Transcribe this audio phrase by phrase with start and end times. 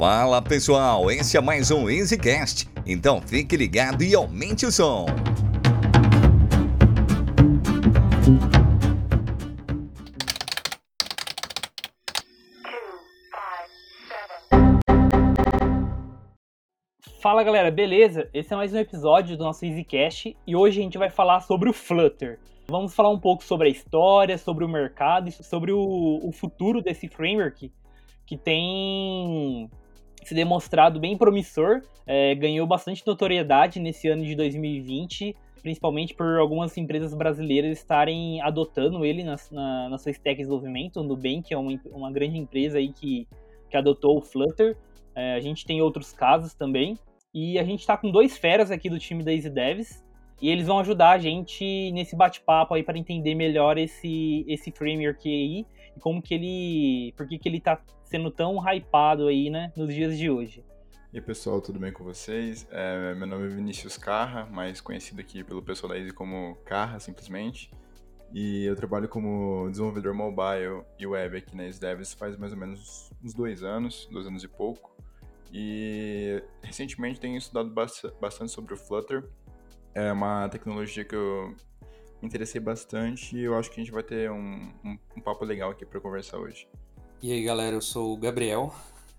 [0.00, 5.04] Fala pessoal, esse é mais um EasyCast, então fique ligado e aumente o som.
[17.20, 18.26] Fala galera, beleza?
[18.32, 21.68] Esse é mais um episódio do nosso EasyCast e hoje a gente vai falar sobre
[21.68, 22.40] o Flutter.
[22.66, 26.80] Vamos falar um pouco sobre a história, sobre o mercado e sobre o, o futuro
[26.80, 27.70] desse framework
[28.30, 29.68] que tem
[30.22, 36.76] se demonstrado bem promissor, é, ganhou bastante notoriedade nesse ano de 2020, principalmente por algumas
[36.76, 41.00] empresas brasileiras estarem adotando ele na, na, na sua stack de desenvolvimento.
[41.00, 43.26] O Nubank é uma, uma grande empresa aí que,
[43.68, 44.76] que adotou o Flutter.
[45.14, 46.98] É, a gente tem outros casos também.
[47.32, 50.02] E a gente está com dois feras aqui do time da Easy Devs.
[50.42, 55.28] E eles vão ajudar a gente nesse bate-papo aí para entender melhor esse, esse framework
[55.28, 55.66] aí
[55.96, 57.12] e como que ele.
[57.16, 60.64] Por que, ele tá sendo tão hypado aí, né, nos dias de hoje.
[61.12, 62.66] E aí, pessoal, tudo bem com vocês?
[62.70, 67.00] É, meu nome é Vinícius Carra, mais conhecido aqui pelo pessoal da Easy como Carra,
[67.00, 67.70] simplesmente.
[68.32, 73.10] E eu trabalho como desenvolvedor mobile e web aqui na Devs faz mais ou menos
[73.22, 74.96] uns dois anos, dois anos e pouco.
[75.52, 77.74] E recentemente tenho estudado
[78.20, 79.28] bastante sobre o Flutter.
[79.92, 81.56] É uma tecnologia que eu
[82.20, 85.44] me interessei bastante e eu acho que a gente vai ter um, um, um papo
[85.44, 86.68] legal aqui para conversar hoje.
[87.22, 88.74] E aí galera, eu sou o Gabriel,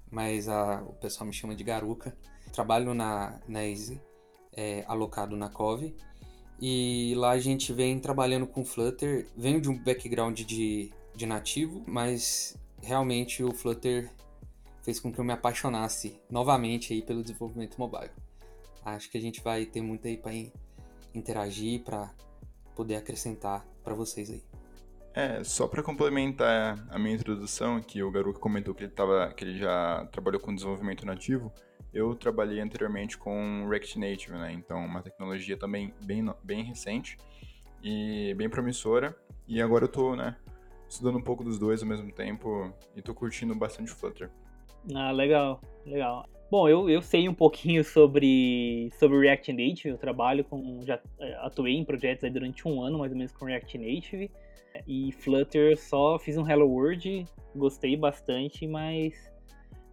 [0.09, 2.16] mas a, o pessoal me chama de Garuca.
[2.52, 4.02] Trabalho na, na Easy,
[4.53, 5.95] é, alocado na Cove.
[6.59, 9.27] E lá a gente vem trabalhando com Flutter.
[9.35, 14.11] Venho de um background de, de nativo, mas realmente o Flutter
[14.81, 18.11] fez com que eu me apaixonasse novamente aí pelo desenvolvimento mobile.
[18.83, 20.33] Acho que a gente vai ter muito aí para
[21.13, 22.11] interagir, para
[22.75, 24.44] poder acrescentar para vocês aí.
[25.14, 29.44] É, só para complementar a minha introdução, que o Garuca comentou que ele, tava, que
[29.44, 31.52] ele já trabalhou com desenvolvimento nativo,
[31.94, 34.53] eu trabalhei anteriormente com React Native, né?
[34.53, 37.18] Então, uma tecnologia também bem, bem recente
[37.84, 39.13] e bem promissora.
[39.45, 40.38] E agora eu tô, né,
[40.88, 44.29] estudando um pouco dos dois ao mesmo tempo e tô curtindo bastante Flutter.
[44.95, 46.25] Ah, legal, legal.
[46.51, 51.34] Bom, eu, eu sei um pouquinho sobre, sobre React Native, eu trabalho com, já é,
[51.35, 54.29] atuei em projetos aí durante um ano, mais ou menos, com React Native,
[54.85, 57.25] e Flutter só fiz um Hello World,
[57.56, 59.13] gostei bastante, mas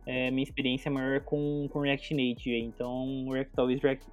[0.05, 4.07] é, minha experiência é maior com, com React Native, então React, talvez React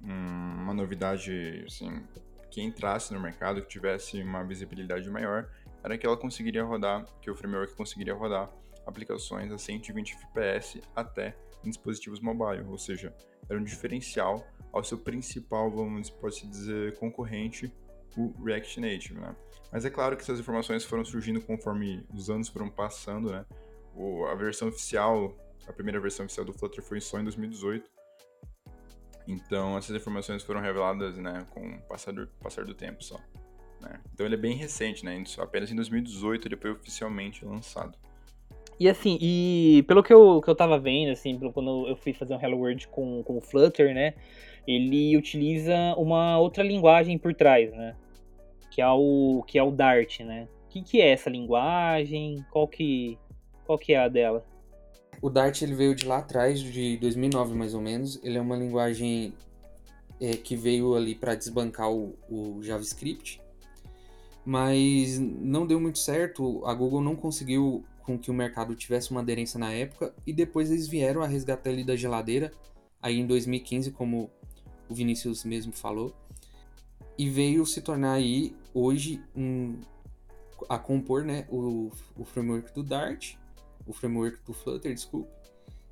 [0.02, 2.04] uma novidade assim,
[2.50, 5.50] que entrasse no mercado, que tivesse uma visibilidade maior,
[5.84, 8.50] era que ela conseguiria rodar, que o framework conseguiria rodar
[8.86, 13.14] aplicações a 120 fps até em dispositivos mobile, ou seja,
[13.50, 17.74] era um diferencial ao seu principal, vamos pode dizer, concorrente,
[18.18, 19.36] o React Native, né?
[19.72, 23.46] Mas é claro que essas informações foram surgindo conforme os anos foram passando, né?
[23.96, 25.36] O, a versão oficial,
[25.68, 27.90] a primeira versão oficial do Flutter foi só em 2018.
[29.28, 33.20] Então essas informações foram reveladas, né, com o passar do, passar do tempo só.
[33.80, 34.00] Né?
[34.12, 35.24] Então ele é bem recente, né?
[35.38, 37.98] Apenas em 2018 ele foi oficialmente lançado.
[38.80, 42.34] E assim, e pelo que eu, que eu tava vendo, assim, quando eu fui fazer
[42.34, 44.14] um Hello World com, com o Flutter, né?
[44.70, 47.96] Ele utiliza uma outra linguagem por trás, né?
[48.70, 50.48] que é o que é o Dart, né?
[50.66, 52.46] O que, que é essa linguagem?
[52.50, 53.18] Qual que
[53.66, 54.46] qual que é a dela?
[55.22, 58.20] O Dart ele veio de lá atrás, de 2009 mais ou menos.
[58.24, 59.34] Ele é uma linguagem
[60.22, 63.42] é, que veio ali para desbancar o, o, JavaScript,
[64.46, 66.66] mas não deu muito certo.
[66.66, 70.72] A Google não conseguiu com que o mercado tivesse uma aderência na época, e depois
[70.72, 72.52] eles vieram a resgatar ele da geladeira,
[73.02, 74.32] aí em 2015, como
[74.90, 76.14] o Vinícius mesmo falou,
[77.18, 79.80] e veio se tornar aí, hoje, um,
[80.68, 83.36] a compor né, o, o framework do Dart,
[83.86, 85.30] o framework do Flutter, desculpe,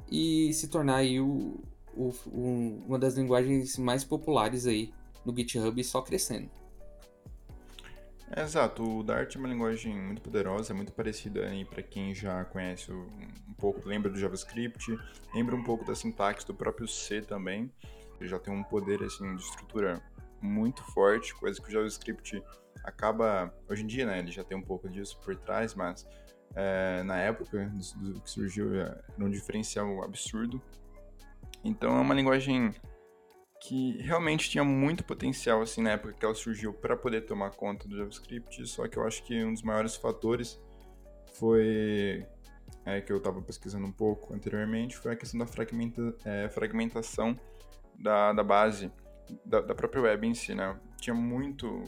[0.10, 1.62] e se tornar aí o,
[1.94, 4.94] o, um, uma das linguagens mais populares aí
[5.26, 6.50] no GitHub só crescendo.
[8.36, 13.54] exato, o Dart é uma linguagem muito poderosa, muito parecida para quem já conhece um
[13.58, 14.98] pouco, lembra do JavaScript,
[15.34, 17.70] lembra um pouco da sintaxe do próprio C também.
[18.20, 20.02] Ele já tem um poder assim de estrutura
[20.42, 22.44] muito forte, coisa que o JavaScript
[22.84, 24.20] acaba hoje em dia, né?
[24.20, 26.08] Ele já tem um pouco disso por trás, mas
[26.56, 30.62] é, na época do, do que surgiu era um diferencial absurdo.
[31.64, 32.74] Então é uma linguagem
[33.60, 37.88] que realmente tinha muito potencial assim na época que ela surgiu para poder tomar conta
[37.88, 40.60] do JavaScript, só que eu acho que um dos maiores fatores
[41.34, 42.26] foi
[42.86, 47.38] é, que eu estava pesquisando um pouco anteriormente foi a questão da fragmenta, é, fragmentação
[47.98, 48.92] da, da base
[49.46, 50.80] da, da, própria web em si, né?
[51.00, 51.84] Tinha muito,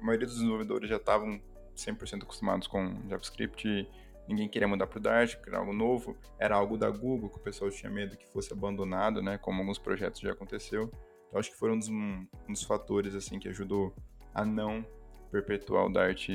[0.00, 1.40] a maioria dos desenvolvedores já estavam
[1.74, 3.88] 100% acostumados com JavaScript
[4.28, 7.36] ninguém queria mudar para o Dart, porque era algo novo, era algo da Google que
[7.36, 9.38] o pessoal tinha medo que fosse abandonado, né?
[9.38, 10.90] Como alguns projetos já aconteceu.
[11.28, 13.94] Então acho que foram um dos, um dos fatores assim que ajudou
[14.34, 14.84] a não
[15.30, 16.28] perpetuar o Dart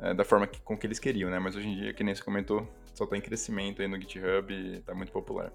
[0.00, 1.38] é, da forma que, com que eles queriam, né?
[1.38, 4.52] Mas hoje em dia, que nem você comentou, só está em crescimento aí no GitHub
[4.52, 5.52] e está muito popular.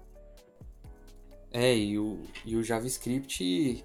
[1.52, 3.84] É, e o, e o JavaScript,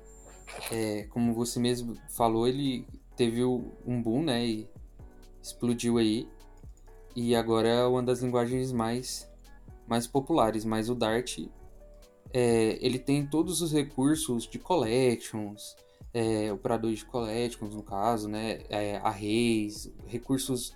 [0.71, 4.45] é, como você mesmo falou, ele teve um boom, né?
[4.45, 4.67] E
[5.41, 6.27] explodiu aí.
[7.15, 9.29] E agora é uma das linguagens mais,
[9.87, 10.63] mais populares.
[10.63, 11.39] Mas o Dart,
[12.33, 15.75] é, ele tem todos os recursos de collections,
[16.13, 18.61] é, operadores de collections, no caso, né?
[18.69, 20.73] É, arrays, recursos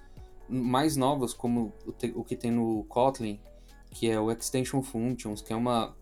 [0.50, 3.40] mais novos, como o, te, o que tem no Kotlin,
[3.92, 5.96] que é o Extension Functions, que é uma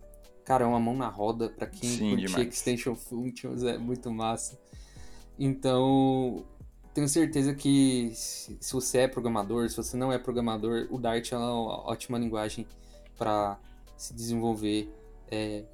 [0.50, 2.48] Cara, é uma mão na roda para quem Sim, curte demais.
[2.48, 4.60] Extension Functions, é muito massa.
[5.38, 6.44] Então,
[6.92, 11.32] tenho certeza que se, se, você é programador, se você não é programador, o Dart
[11.32, 12.66] é uma ótima linguagem
[13.16, 13.60] para
[13.96, 14.92] se desenvolver
[15.30, 15.66] é,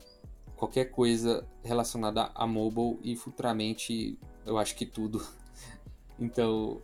[0.57, 5.25] qualquer coisa relacionada a mobile e futuramente eu acho que tudo.
[6.19, 6.81] Então,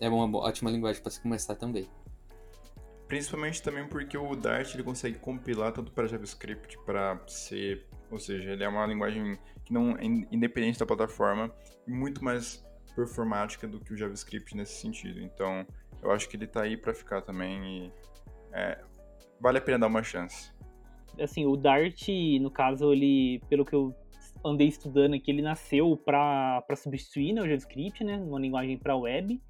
[0.00, 1.86] é uma ótima linguagem para se começar também.
[3.10, 8.52] Principalmente também porque o Dart ele consegue compilar tanto para JavaScript, para C, ou seja,
[8.52, 11.52] ele é uma linguagem que não é independente da plataforma
[11.88, 12.64] e muito mais
[12.94, 15.20] performática do que o JavaScript nesse sentido.
[15.20, 15.66] Então,
[16.00, 17.92] eu acho que ele está aí para ficar também e
[18.52, 18.80] é,
[19.40, 20.52] vale a pena dar uma chance.
[21.20, 22.06] Assim, o Dart,
[22.40, 23.92] no caso, ele, pelo que eu
[24.44, 29.42] andei estudando aqui, ele nasceu para substituir né, o JavaScript, né, uma linguagem para web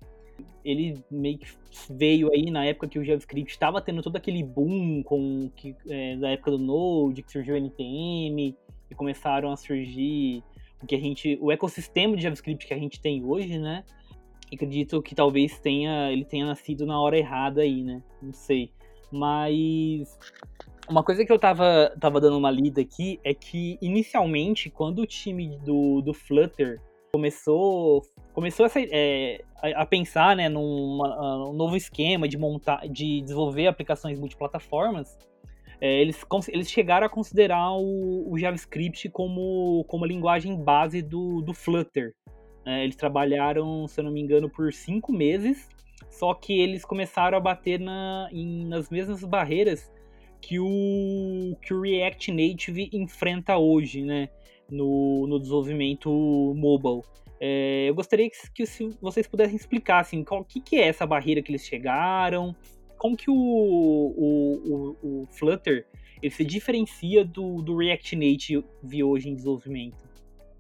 [0.65, 1.49] ele meio que
[1.91, 6.17] veio aí na época que o JavaScript estava tendo todo aquele boom com que, é,
[6.17, 8.57] da época do Node, que surgiu o NPM,
[8.91, 10.43] e começaram a surgir
[10.83, 13.85] o que a gente, o ecossistema de JavaScript que a gente tem hoje, né?
[14.55, 18.03] acredito que talvez tenha, ele tenha nascido na hora errada aí, né?
[18.21, 18.71] Não sei.
[19.11, 20.19] Mas
[20.89, 25.07] uma coisa que eu tava, tava dando uma lida aqui é que inicialmente, quando o
[25.07, 26.81] time do, do Flutter
[27.13, 28.03] começou
[28.41, 30.99] começou é, a, a, pensar né, num
[31.51, 35.19] um novo esquema de montar, de desenvolver aplicações multiplataformas,
[35.79, 41.43] é, eles, eles chegaram a considerar o, o, JavaScript como, como a linguagem base do,
[41.43, 42.15] do Flutter.
[42.65, 45.69] É, eles trabalharam, se eu não me engano, por cinco meses,
[46.09, 49.93] só que eles começaram a bater na, em, nas mesmas barreiras
[50.41, 54.31] que o, que o React Native enfrenta hoje, né?
[54.71, 56.09] No, no desenvolvimento
[56.57, 57.03] mobile.
[57.41, 58.65] É, eu gostaria que, que
[59.01, 62.55] vocês pudessem explicar assim, o que, que é essa barreira que eles chegaram,
[62.99, 65.87] como que o, o, o, o Flutter
[66.23, 69.97] ele se diferencia do, do React Native hoje em desenvolvimento?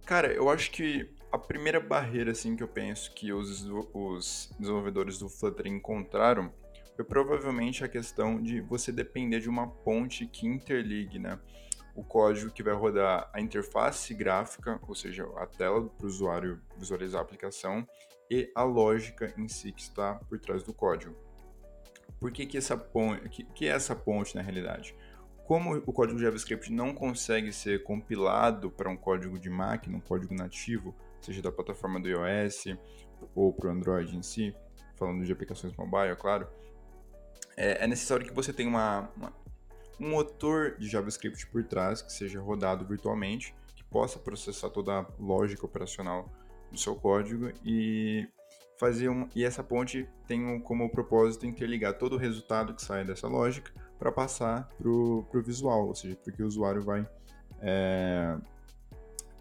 [0.06, 5.18] Cara, eu acho que a primeira barreira assim que eu penso que os, os desenvolvedores
[5.18, 6.50] do Flutter encontraram
[6.96, 11.38] foi provavelmente a questão de você depender de uma ponte que interligue, né?
[11.94, 16.60] O código que vai rodar a interface gráfica, ou seja, a tela para o usuário
[16.76, 17.86] visualizar a aplicação,
[18.30, 21.16] e a lógica em si que está por trás do código.
[22.20, 24.94] Por que, que, essa ponte, que, que é essa ponte na realidade?
[25.44, 30.32] Como o código JavaScript não consegue ser compilado para um código de máquina, um código
[30.32, 32.66] nativo, seja da plataforma do iOS
[33.34, 34.54] ou para o Android em si,
[34.96, 36.46] falando de aplicações mobile, é claro,
[37.56, 39.32] é, necessário que você tenha uma, uma,
[40.00, 45.06] um motor de JavaScript por trás que seja rodado virtualmente, que possa processar toda a
[45.18, 46.28] lógica operacional
[46.72, 48.26] do seu código e
[48.78, 53.28] fazer um, e essa ponte tem como propósito interligar todo o resultado que sai dessa
[53.28, 57.06] lógica para passar para o visual, ou seja, porque o usuário vai
[57.60, 58.38] é,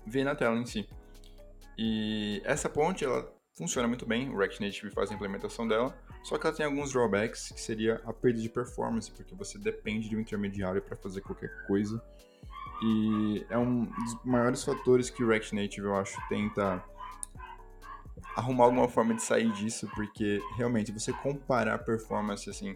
[0.05, 0.85] ver na tela em si.
[1.77, 6.37] E essa ponte ela funciona muito bem, o React Native faz a implementação dela, só
[6.37, 10.15] que ela tem alguns drawbacks, que seria a perda de performance, porque você depende de
[10.15, 12.01] um intermediário para fazer qualquer coisa.
[12.81, 16.83] E é um dos maiores fatores que o React Native, eu acho, tenta
[18.35, 22.75] arrumar alguma forma de sair disso, porque realmente você comparar performance assim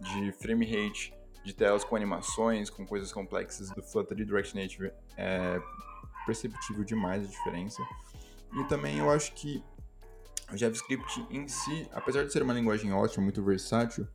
[0.00, 4.56] de frame rate de telas com animações, com coisas complexas do Flutter e do React
[4.56, 5.60] Native é
[6.24, 7.82] perceptível demais a diferença.
[8.54, 9.62] E também eu acho que
[10.52, 14.06] o JavaScript em si, apesar de ser uma linguagem ótima, muito versátil,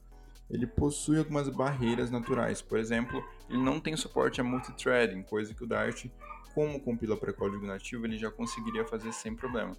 [0.49, 2.61] ele possui algumas barreiras naturais.
[2.61, 6.05] Por exemplo, ele não tem suporte a multithreading, coisa que o Dart,
[6.53, 9.75] como compila para código nativo, ele já conseguiria fazer sem problema.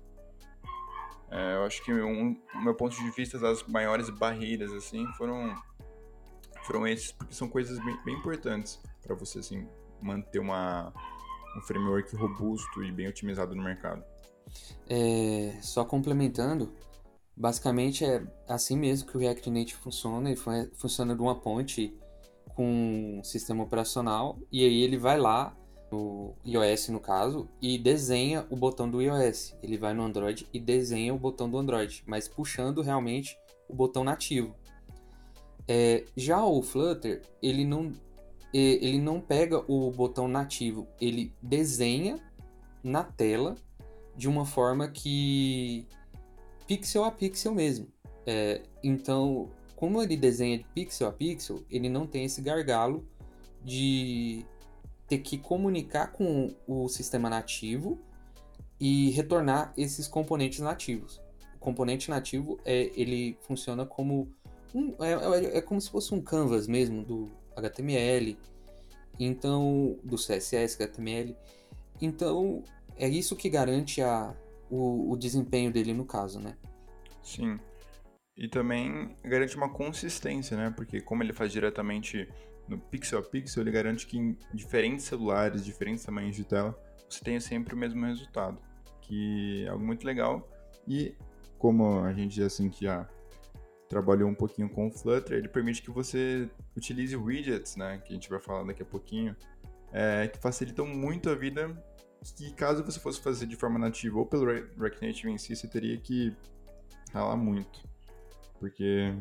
[1.30, 5.54] É, eu acho que um, meu ponto de vista das maiores barreiras assim foram
[6.62, 9.68] foram esses, porque são coisas bem, bem importantes para você assim
[10.00, 10.92] manter uma
[11.56, 14.02] um framework robusto e bem otimizado no mercado.
[14.88, 16.72] É, só complementando,
[17.36, 20.40] basicamente é assim mesmo que o React Native funciona, ele
[20.74, 21.94] funciona de uma ponte
[22.54, 25.56] com um sistema operacional e aí ele vai lá
[25.90, 29.56] no iOS no caso e desenha o botão do iOS.
[29.62, 33.38] Ele vai no Android e desenha o botão do Android, mas puxando realmente
[33.68, 34.54] o botão nativo.
[35.66, 37.92] É, já o Flutter ele não
[38.52, 42.18] ele não pega o botão nativo, ele desenha
[42.82, 43.54] na tela
[44.18, 45.86] de uma forma que
[46.66, 47.86] pixel a pixel mesmo.
[48.26, 53.06] É, então, como ele desenha de pixel a pixel, ele não tem esse gargalo
[53.64, 54.44] de
[55.06, 57.96] ter que comunicar com o sistema nativo
[58.80, 61.22] e retornar esses componentes nativos.
[61.54, 64.28] O componente nativo é ele funciona como
[64.74, 68.36] um, é, é, é como se fosse um canvas mesmo do HTML,
[69.18, 71.36] então do CSS, HTML.
[72.00, 72.64] Então
[72.98, 74.34] é isso que garante a,
[74.70, 76.56] o, o desempenho dele no caso, né?
[77.22, 77.58] Sim.
[78.36, 80.72] E também garante uma consistência, né?
[80.76, 82.28] Porque como ele faz diretamente
[82.68, 86.78] no pixel a pixel, ele garante que em diferentes celulares, diferentes tamanhos de tela,
[87.08, 88.58] você tenha sempre o mesmo resultado.
[89.00, 90.48] Que é algo muito legal.
[90.86, 91.14] E
[91.58, 93.08] como a gente assim que já
[93.88, 97.98] trabalhou um pouquinho com o Flutter, ele permite que você utilize widgets, né?
[98.04, 99.34] Que a gente vai falar daqui a pouquinho.
[99.90, 101.74] É, que facilitam muito a vida
[102.36, 105.68] que caso você fosse fazer de forma nativa ou pelo React Native em si, você
[105.68, 106.34] teria que
[107.12, 107.82] ralar muito.
[108.58, 109.12] Porque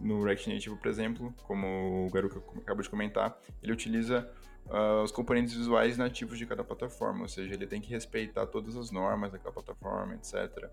[0.00, 4.28] no React Native, por exemplo, como o Garuka acabou de comentar, ele utiliza
[4.66, 8.76] uh, os componentes visuais nativos de cada plataforma, ou seja, ele tem que respeitar todas
[8.76, 10.68] as normas daquela plataforma, etc.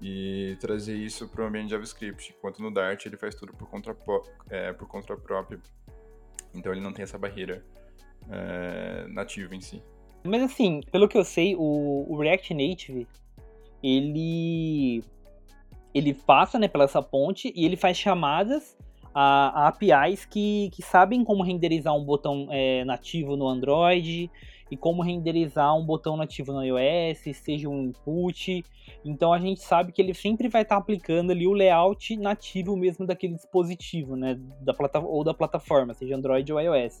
[0.00, 3.96] E trazer isso para o ambiente JavaScript, enquanto no Dart ele faz tudo por conta,
[4.50, 5.60] é, por conta própria.
[6.54, 7.64] Então ele não tem essa barreira
[8.28, 9.82] é, nativa em si.
[10.26, 13.06] Mas assim, pelo que eu sei, o, o React Native,
[13.82, 15.02] ele
[15.94, 18.76] ele passa né, pela essa ponte e ele faz chamadas
[19.14, 24.30] a, a APIs que, que sabem como renderizar um botão é, nativo no Android,
[24.70, 28.64] e como renderizar um botão nativo no iOS, seja um input.
[29.04, 32.76] Então a gente sabe que ele sempre vai estar tá aplicando ali o layout nativo
[32.76, 34.38] mesmo daquele dispositivo, né?
[34.60, 37.00] Da plata ou da plataforma, seja Android ou iOS.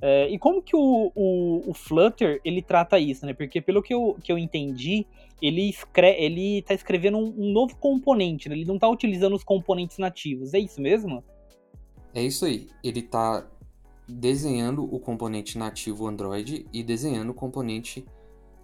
[0.00, 3.32] É, e como que o, o, o, Flutter ele trata isso, né?
[3.32, 5.06] Porque pelo que eu, que eu entendi,
[5.42, 8.54] ele escreve, ele está escrevendo um, um, novo componente, né?
[8.54, 10.54] ele não está utilizando os componentes nativos.
[10.54, 11.24] É isso mesmo?
[12.14, 12.68] É isso aí.
[12.82, 13.46] Ele está
[14.10, 18.04] desenhando o componente nativo Android e desenhando o componente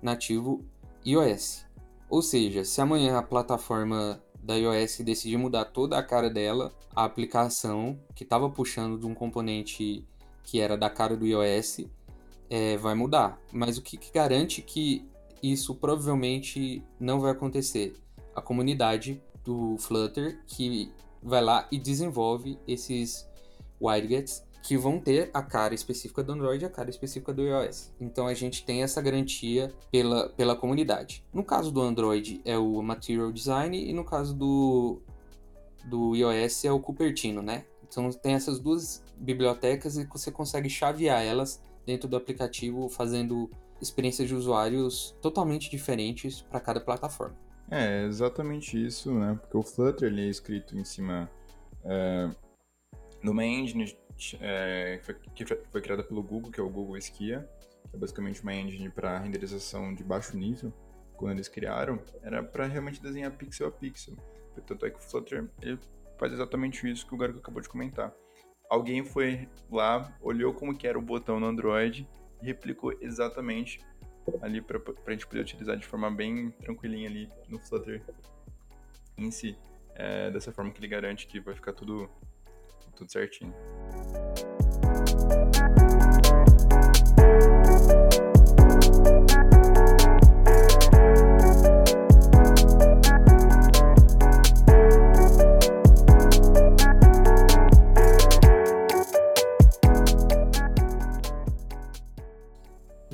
[0.02, 0.64] nativo
[1.04, 1.64] iOS.
[2.08, 7.04] Ou seja, se amanhã a plataforma da iOS decidir mudar toda a cara dela, a
[7.04, 10.06] aplicação que estava puxando de um componente
[10.42, 11.86] que era da cara do iOS
[12.48, 13.40] é, vai mudar.
[13.52, 15.04] Mas o que, que garante que
[15.42, 17.94] isso provavelmente não vai acontecer?
[18.34, 23.28] A comunidade do Flutter que vai lá e desenvolve esses
[23.80, 27.94] widgets que vão ter a cara específica do Android e a cara específica do iOS.
[28.00, 31.25] Então a gente tem essa garantia pela, pela comunidade.
[31.32, 35.00] No caso do Android é o Material Design e no caso do,
[35.85, 37.64] do iOS é o Cupertino, né?
[37.87, 43.49] Então tem essas duas bibliotecas e você consegue chavear elas dentro do aplicativo, fazendo
[43.80, 47.37] experiências de usuários totalmente diferentes para cada plataforma.
[47.70, 49.38] É, exatamente isso, né?
[49.40, 51.30] Porque o Flutter ele é escrito em cima
[51.85, 52.28] é,
[53.23, 53.96] numa engine
[54.40, 55.00] é,
[55.35, 57.49] que foi criada pelo Google, que é o Google Skia,
[57.90, 60.73] que é basicamente uma engine para renderização de baixo nível.
[61.16, 64.14] quando eles criaram, era para realmente desenhar pixel a pixel.
[64.66, 65.78] Tanto é que o Flutter ele
[66.18, 68.12] faz exatamente isso que o Garoto acabou de comentar.
[68.68, 72.06] Alguém foi lá, olhou como que era o botão no Android
[72.40, 73.80] replicou exatamente
[74.40, 78.02] ali para a gente poder utilizar de forma bem tranquilinha ali no Flutter
[79.16, 79.56] em si.
[79.94, 82.11] É dessa forma que ele garante que vai ficar tudo,
[82.96, 83.54] tudo certinho.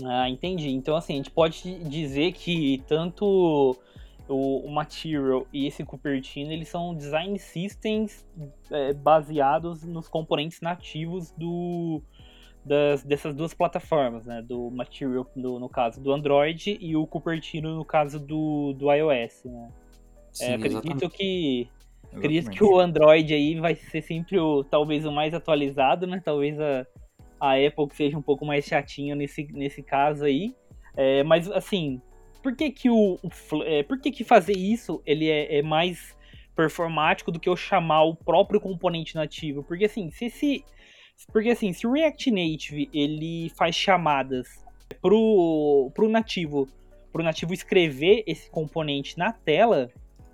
[0.04, 0.70] Ah, entendi.
[0.70, 3.76] Então, assim, a gente pode dizer que tanto
[4.32, 8.26] o, o Material e esse Cupertino, eles são design systems
[8.70, 12.02] é, baseados nos componentes nativos do,
[12.64, 14.42] das, dessas duas plataformas, né?
[14.42, 19.44] Do Material, no, no caso do Android, e o Cupertino, no caso do, do iOS,
[19.44, 19.68] né?
[20.32, 21.16] Sim, É, acredito exatamente.
[21.16, 21.68] que
[22.06, 22.58] acredito Exatamente.
[22.58, 26.22] que o Android aí vai ser sempre o talvez o mais atualizado, né?
[26.24, 26.86] Talvez a,
[27.38, 30.54] a Apple que seja um pouco mais chatinha nesse, nesse caso aí.
[30.96, 32.00] É, mas assim,
[32.42, 36.16] por que que o, o é, por que que fazer isso ele é, é mais
[36.54, 39.62] performático do que eu chamar o próprio componente nativo?
[39.62, 40.64] Porque assim, se esse
[41.32, 44.48] porque assim, se o React Native ele faz chamadas
[45.00, 46.68] pro, pro nativo,
[47.12, 49.90] pro nativo escrever esse componente na tela,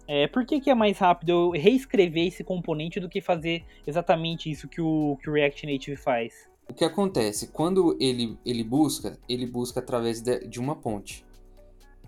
[0.06, 4.50] é, por que, que é mais rápido eu reescrever esse componente do que fazer exatamente
[4.50, 6.48] isso que o, que o React Native faz?
[6.68, 7.48] O que acontece?
[7.48, 11.24] Quando ele, ele busca, ele busca através de, de uma ponte.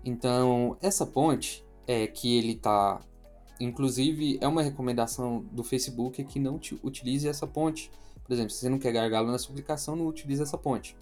[0.04, 3.00] Então, essa ponte é que ele tá.
[3.58, 7.90] Inclusive, é uma recomendação do Facebook que não utilize essa ponte.
[8.24, 10.96] Por exemplo, se você não quer gargalo na sua aplicação, não utilize essa ponte.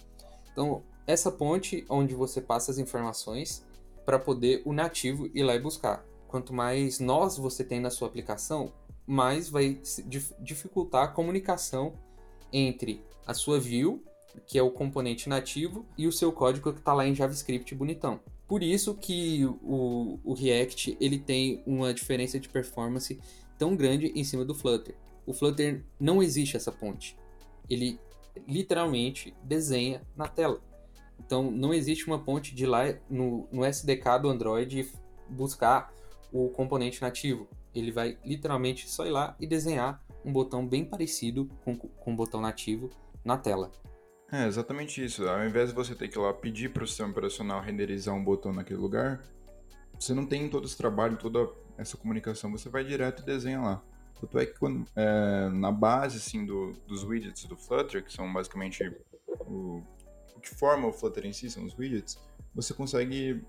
[0.51, 3.65] Então, essa ponte onde você passa as informações
[4.05, 6.05] para poder o nativo ir lá e buscar.
[6.27, 8.73] Quanto mais nós você tem na sua aplicação,
[9.07, 9.81] mais vai
[10.41, 11.93] dificultar a comunicação
[12.53, 14.03] entre a sua view,
[14.47, 18.21] que é o componente nativo, e o seu código que está lá em JavaScript bonitão.
[18.49, 23.21] Por isso que o, o React ele tem uma diferença de performance
[23.59, 24.97] tão grande em cima do Flutter.
[25.27, 27.15] O Flutter não existe essa ponte.
[27.69, 28.01] Ele
[28.47, 30.63] literalmente desenha na tela.
[31.21, 34.91] Então não existe uma ponte de lá no, no SDK do Android
[35.29, 35.93] buscar
[36.33, 37.47] o componente nativo.
[37.75, 42.41] Ele vai literalmente só ir lá e desenhar um botão bem parecido com, o botão
[42.41, 42.89] nativo
[43.23, 43.71] na tela.
[44.31, 45.27] É, exatamente isso.
[45.27, 48.23] Ao invés de você ter que ir lá pedir para o sistema operacional renderizar um
[48.23, 49.23] botão naquele lugar,
[49.99, 53.83] você não tem todo esse trabalho, toda essa comunicação, você vai direto e desenha lá.
[54.21, 58.31] Tanto é que quando, é, na base assim, do, dos widgets do Flutter, que são
[58.33, 58.85] basicamente
[59.47, 59.83] o,
[60.35, 62.19] o que forma o Flutter em si, são os widgets,
[62.55, 63.45] você consegue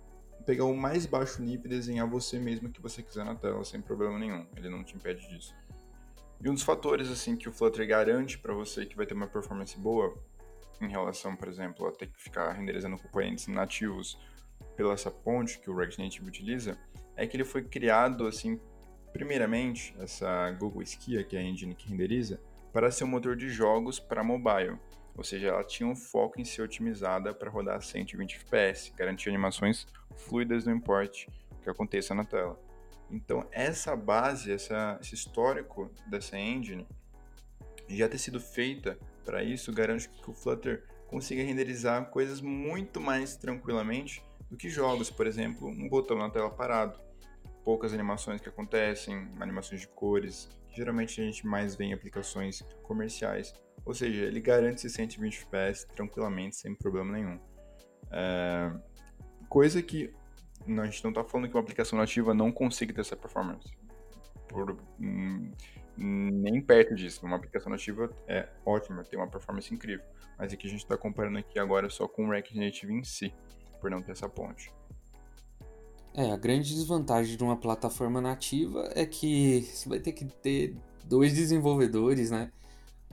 [0.45, 3.81] pegar o mais baixo nível e desenhar você mesmo que você quiser na tela, sem
[3.81, 4.45] problema nenhum.
[4.55, 5.53] Ele não te impede disso.
[6.41, 9.27] E um dos fatores assim que o Flutter garante para você que vai ter uma
[9.27, 10.15] performance boa
[10.81, 14.19] em relação, por exemplo, a ter que ficar renderizando componentes nativos
[14.75, 16.77] pela essa ponte que o React Native utiliza,
[17.15, 18.59] é que ele foi criado assim,
[19.11, 22.39] primeiramente, essa Google Skia, que é a engine que renderiza,
[22.71, 24.77] para ser um motor de jogos para mobile.
[25.15, 29.27] Ou seja, ela tinha um foco em ser otimizada para rodar a 120 fps, garantir
[29.27, 31.27] animações fluidas não importe
[31.61, 32.59] que aconteça na tela.
[33.11, 36.87] Então, essa base, essa, esse histórico dessa engine
[37.89, 38.97] já ter sido feita
[39.29, 45.11] para isso garante que o Flutter consiga renderizar coisas muito mais tranquilamente do que jogos,
[45.11, 46.99] por exemplo, um botão na tela parado,
[47.63, 52.63] poucas animações que acontecem, animações de cores, que geralmente a gente mais vê em aplicações
[52.81, 53.53] comerciais.
[53.85, 57.39] Ou seja, ele garante esses 120 fps tranquilamente, sem problema nenhum.
[58.11, 58.73] É,
[59.47, 60.11] Coisa que
[60.65, 63.69] a gente não está falando que uma aplicação nativa não consiga ter essa performance.
[64.49, 65.51] Por, hum,
[65.95, 67.25] nem perto disso.
[67.25, 70.05] Uma aplicação nativa é ótima, tem uma performance incrível.
[70.37, 73.33] Mas aqui a gente está comparando aqui agora só com o React Native em si,
[73.79, 74.71] por não ter essa ponte.
[76.13, 80.75] É, a grande desvantagem de uma plataforma nativa é que você vai ter que ter
[81.05, 82.51] dois desenvolvedores, né?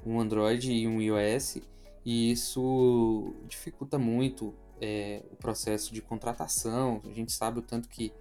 [0.05, 1.59] Um Android e um iOS,
[2.05, 7.03] e isso dificulta muito é, o processo de contratação.
[7.05, 8.12] A gente sabe o tanto que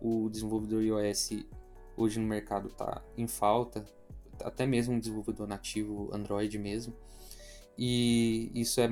[0.00, 1.30] o desenvolvedor iOS
[1.96, 3.84] hoje no mercado está em falta,
[4.42, 6.94] até mesmo um desenvolvedor nativo Android mesmo.
[7.78, 8.88] E isso é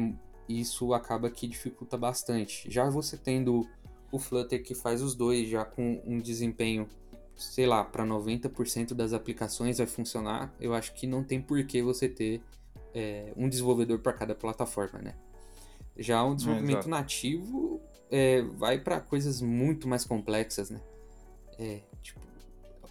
[0.48, 2.70] isso acaba que dificulta bastante.
[2.70, 3.66] Já você tendo
[4.12, 6.88] o Flutter que faz os dois já com um desempenho,
[7.34, 11.82] sei lá, para 90% das aplicações vai funcionar, eu acho que não tem por que
[11.82, 12.42] você ter
[12.94, 15.14] é, um desenvolvedor para cada plataforma, né?
[15.96, 16.90] Já um desenvolvimento exato.
[16.90, 20.80] nativo é, vai para coisas muito mais complexas, né?
[21.58, 21.80] É,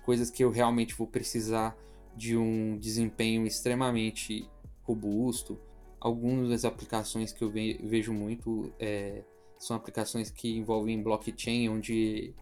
[0.04, 1.76] coisas que eu realmente vou precisar
[2.16, 4.48] de um desempenho extremamente
[4.84, 5.60] robusto.
[6.00, 9.24] Algumas aplicações que eu vejo muito é,
[9.58, 12.34] são aplicações que envolvem blockchain, onde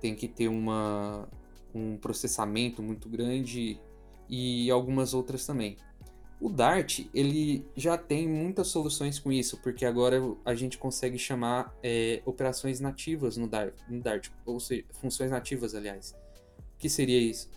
[0.00, 1.28] tem que ter uma,
[1.74, 3.80] um processamento muito grande
[4.28, 5.76] e algumas outras também.
[6.40, 11.76] O Dart, ele já tem muitas soluções com isso, porque agora a gente consegue chamar
[11.82, 16.16] é, operações nativas no Dart, no Dart, ou seja, funções nativas, aliás.
[16.80, 17.48] Que seria isso?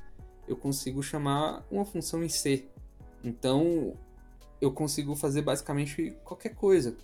[0.47, 2.65] Eu consigo chamar uma função em C.
[3.23, 3.97] Então,
[4.61, 6.95] eu consigo fazer basicamente qualquer coisa.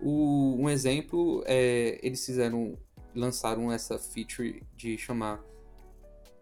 [0.00, 2.76] O, um exemplo é eles fizeram
[3.14, 5.42] lançaram essa feature de chamar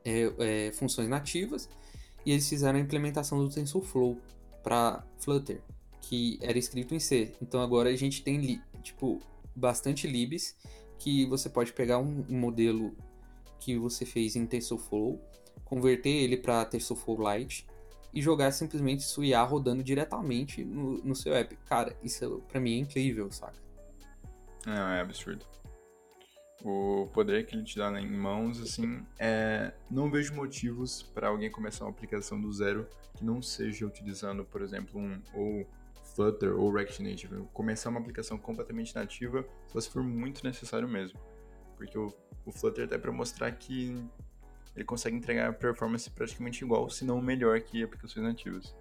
[0.05, 1.69] é, é, funções nativas
[2.25, 4.19] e eles fizeram a implementação do TensorFlow
[4.63, 5.63] para Flutter,
[6.01, 7.33] que era escrito em C.
[7.43, 9.21] Então agora a gente tem tipo
[9.55, 10.57] bastante libs
[10.99, 12.95] que você pode pegar um, um modelo
[13.59, 15.21] que você fez em TensorFlow,
[15.65, 17.67] converter ele para TensorFlow Lite
[18.13, 21.57] e jogar simplesmente isso IA rodando diretamente no, no seu app.
[21.67, 23.59] Cara, isso para mim é incrível, saca?
[24.67, 25.45] Não, é absurdo.
[26.65, 29.73] O poder que ele te dá em mãos, assim, é...
[29.89, 34.63] não vejo motivos para alguém começar uma aplicação do zero que não seja utilizando, por
[34.63, 35.67] exemplo, um ou
[36.15, 37.45] Flutter ou React Native.
[37.53, 41.17] Começar uma aplicação completamente nativa só se for muito necessário mesmo.
[41.79, 42.13] Porque o,
[42.45, 43.97] o Flutter até para mostrar que
[44.75, 48.77] ele consegue entregar performance praticamente igual, se não melhor que aplicações nativas.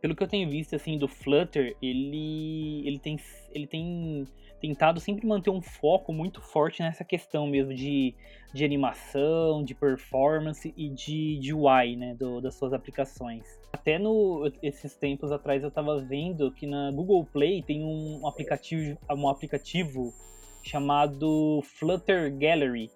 [0.00, 3.18] Pelo que eu tenho visto assim do Flutter, ele ele tem
[3.52, 4.26] ele tem
[4.60, 8.14] tentado sempre manter um foco muito forte nessa questão mesmo de,
[8.52, 13.44] de animação, de performance e de, de UI, né, do, das suas aplicações.
[13.72, 18.98] Até no esses tempos atrás eu estava vendo que na Google Play tem um aplicativo,
[19.10, 20.14] um aplicativo
[20.62, 22.90] chamado Flutter Gallery.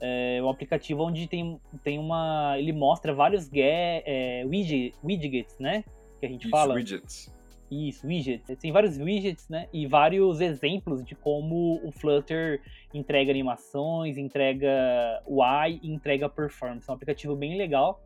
[0.00, 2.54] É um aplicativo onde tem, tem uma.
[2.58, 5.84] Ele mostra vários é, widget, widgets, né?
[6.18, 6.74] Que a gente Isso, fala.
[6.74, 7.34] Widgets.
[7.70, 8.58] Isso, widgets.
[8.58, 9.68] Tem vários widgets, né?
[9.72, 12.62] E vários exemplos de como o Flutter
[12.94, 16.88] entrega animações, entrega UI entrega performance.
[16.88, 18.02] É um aplicativo bem legal.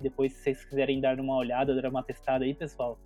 [0.00, 2.98] Depois, se vocês quiserem dar uma olhada, dar uma testada aí, pessoal,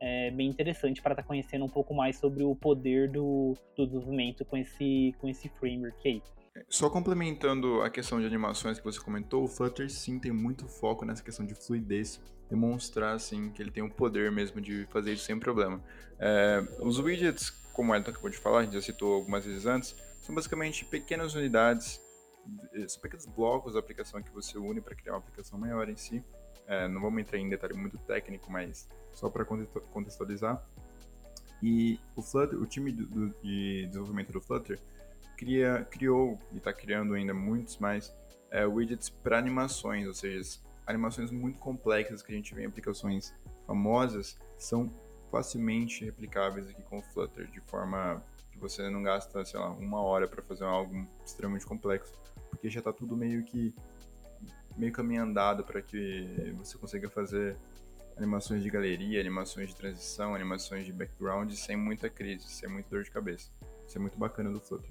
[0.00, 3.86] é bem interessante para estar tá conhecendo um pouco mais sobre o poder do, do
[3.86, 6.22] desenvolvimento com esse, com esse framework aí.
[6.68, 11.04] Só complementando a questão de animações que você comentou, o Flutter sim tem muito foco
[11.04, 15.24] nessa questão de fluidez demonstrar assim que ele tem o poder mesmo de fazer isso
[15.24, 15.80] sem problema.
[16.18, 19.66] É, os widgets, como o Elton acabou de falar, a gente já citou algumas vezes
[19.66, 22.00] antes, são basicamente pequenas unidades,
[22.88, 26.24] são pequenos blocos da aplicação que você une para criar uma aplicação maior em si.
[26.66, 30.64] É, não vamos entrar em detalhe muito técnico, mas só para contextualizar.
[31.62, 34.80] E o Flutter, o time do, do, de desenvolvimento do Flutter
[35.36, 38.14] cria, criou e está criando ainda muitos mais
[38.50, 43.34] é, widgets para animações, ou seja, animações muito complexas que a gente vê em aplicações
[43.66, 44.92] famosas são
[45.30, 50.00] facilmente replicáveis aqui com o Flutter, de forma que você não gasta, sei lá, uma
[50.00, 52.12] hora para fazer algo extremamente complexo,
[52.50, 53.74] porque já está tudo meio que
[54.76, 57.56] meio caminho andado para que você consiga fazer
[58.16, 63.02] animações de galeria, animações de transição, animações de background sem muita crise, sem muita dor
[63.02, 63.50] de cabeça.
[63.86, 64.90] Isso é muito bacana do Flutter.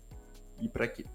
[0.59, 1.05] E para que,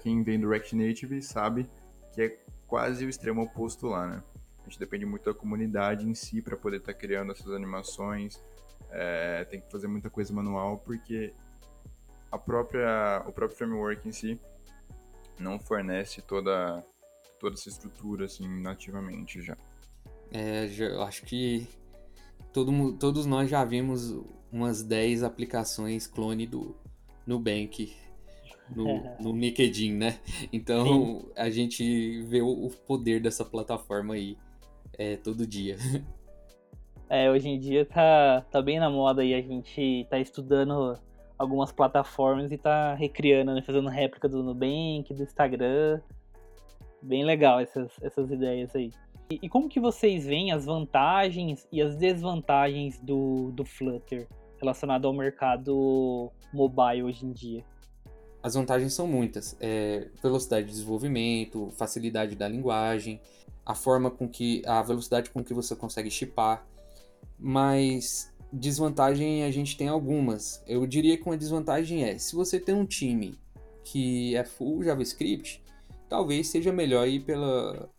[0.00, 1.68] quem vem do React Native sabe
[2.12, 4.22] que é quase o extremo oposto lá, né?
[4.60, 8.42] A gente depende muito da comunidade em si para poder estar tá criando essas animações.
[8.90, 11.34] É, tem que fazer muita coisa manual porque
[12.30, 14.40] a própria, o próprio framework em si
[15.38, 16.84] não fornece toda,
[17.44, 19.54] toda essa estrutura assim nativamente já.
[20.32, 21.68] É, eu acho que
[22.54, 24.18] todo, todos nós já vimos
[24.50, 26.74] umas 10 aplicações clone do
[27.26, 27.94] Nubank
[28.74, 28.86] no,
[29.20, 30.18] no LinkedIn, né?
[30.50, 31.32] Então Sim.
[31.36, 34.38] a gente vê o poder dessa plataforma aí
[34.98, 35.76] é, todo dia.
[37.06, 40.98] É, hoje em dia tá, tá bem na moda aí, a gente tá estudando
[41.38, 43.60] algumas plataformas e tá recriando, né?
[43.60, 46.00] Fazendo réplica do Nubank, do Instagram.
[47.04, 48.90] Bem legal essas, essas ideias aí.
[49.30, 54.26] E, e como que vocês veem as vantagens e as desvantagens do, do Flutter
[54.58, 57.62] relacionado ao mercado mobile hoje em dia?
[58.42, 59.54] As vantagens são muitas.
[59.60, 63.20] É, velocidade de desenvolvimento, facilidade da linguagem,
[63.66, 64.62] a forma com que.
[64.64, 66.66] a velocidade com que você consegue chipar.
[67.38, 70.62] Mas desvantagem a gente tem algumas.
[70.66, 73.38] Eu diria que uma desvantagem é, se você tem um time
[73.82, 75.63] que é full JavaScript,
[76.08, 77.90] talvez seja melhor ir pela,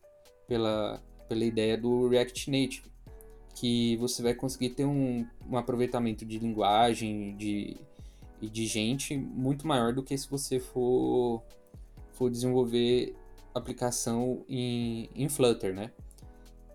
[0.48, 2.92] pela, pela ideia do React Native,
[3.56, 7.78] que você vai conseguir ter um, um aproveitamento de linguagem, de
[8.42, 11.44] e de gente muito maior do que se você for,
[12.14, 13.16] for desenvolver
[13.54, 15.92] aplicação em, em Flutter, né?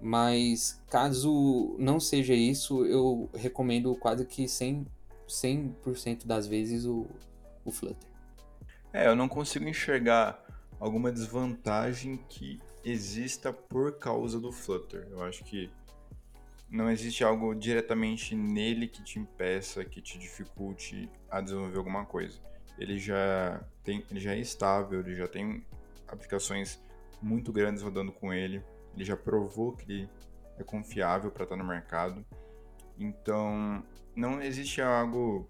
[0.01, 4.87] Mas caso não seja isso, eu recomendo quase que 100%,
[5.29, 7.07] 100 das vezes o,
[7.65, 8.09] o Flutter.
[8.93, 10.43] É, eu não consigo enxergar
[10.81, 15.07] alguma desvantagem que exista por causa do Flutter.
[15.11, 15.71] Eu acho que
[16.71, 22.41] não existe algo diretamente nele que te impeça, que te dificulte a desenvolver alguma coisa.
[22.79, 25.65] Ele já tem, ele já é estável, ele já tem
[26.09, 26.83] aplicações
[27.21, 28.65] muito grandes rodando com ele.
[28.95, 30.09] Ele já provou que ele
[30.59, 32.25] é confiável para estar no mercado.
[32.99, 33.83] Então,
[34.17, 35.49] não existe algo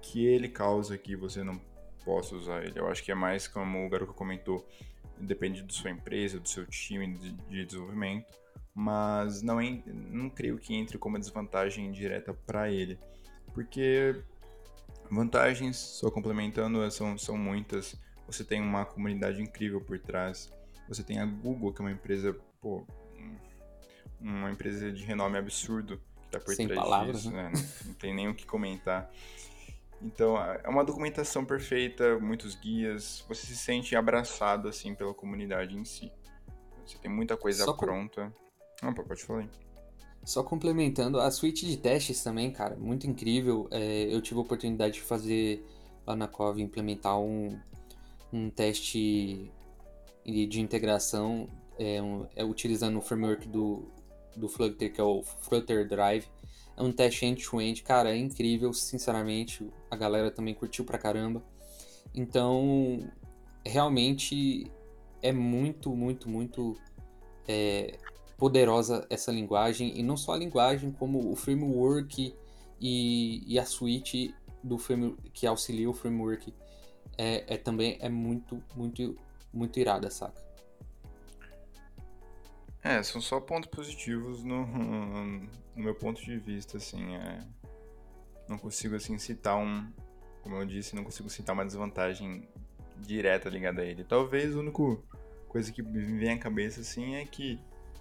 [0.00, 1.60] que ele causa que você não
[2.04, 2.78] possa usar ele.
[2.78, 4.66] Eu acho que é mais como o Garuka comentou,
[5.18, 8.26] depende da sua empresa, do seu time de, de desenvolvimento,
[8.74, 12.98] mas não, é, não creio que entre como desvantagem direta para ele,
[13.52, 14.22] porque
[15.10, 17.94] vantagens, só complementando, são, são muitas.
[18.26, 20.50] Você tem uma comunidade incrível por trás.
[20.88, 22.86] Você tem a Google, que é uma empresa, pô,
[24.20, 27.50] uma empresa de renome absurdo que está por Sem trás palavras, disso, né?
[27.52, 27.68] né?
[27.84, 29.10] Não tem nem o que comentar.
[30.02, 35.84] Então, é uma documentação perfeita, muitos guias, você se sente abraçado, assim, pela comunidade em
[35.84, 36.10] si.
[36.84, 38.32] Você tem muita coisa Só com- pronta.
[38.82, 39.48] Não, pode falar aí.
[40.24, 43.68] Só complementando, a suíte de testes também, cara, muito incrível.
[43.70, 45.64] É, eu tive a oportunidade de fazer
[46.06, 46.26] lá na
[46.60, 47.58] implementar um,
[48.32, 49.50] um teste
[50.24, 53.88] de de integração é, um- é utilizando o framework do,
[54.36, 56.26] do Flutter, que é o Flutter Drive.
[56.76, 59.68] É um teste end-to-end, cara, é incrível, sinceramente.
[59.90, 61.42] A galera também curtiu pra caramba.
[62.14, 63.10] Então,
[63.64, 64.70] realmente
[65.20, 66.76] é muito, muito, muito
[67.46, 67.98] é,
[68.36, 69.98] poderosa essa linguagem.
[69.98, 72.34] E não só a linguagem, como o framework
[72.80, 74.76] e, e a suite do
[75.32, 76.52] que auxilia o framework
[77.18, 79.16] é, é também é muito, muito,
[79.52, 80.40] muito irada, saca?
[82.82, 87.40] É, são só pontos positivos no, no meu ponto de vista, assim, é...
[88.48, 89.88] Não consigo, assim, citar um...
[90.42, 92.48] Como eu disse, não consigo citar uma desvantagem
[92.98, 94.02] direta ligada a ele.
[94.02, 94.82] Talvez a única
[95.48, 97.60] coisa que me vem à cabeça, assim, é que,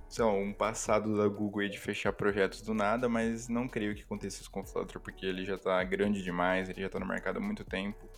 [0.09, 4.01] sei lá, um passado da Google de fechar projetos do nada, mas não creio que
[4.01, 7.05] aconteça isso com o Flutter, porque ele já tá grande demais, ele já tá no
[7.05, 8.09] mercado há muito tempo.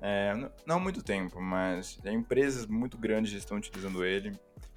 [0.00, 0.32] É,
[0.64, 4.32] não há muito tempo, mas empresas muito grandes estão utilizando ele.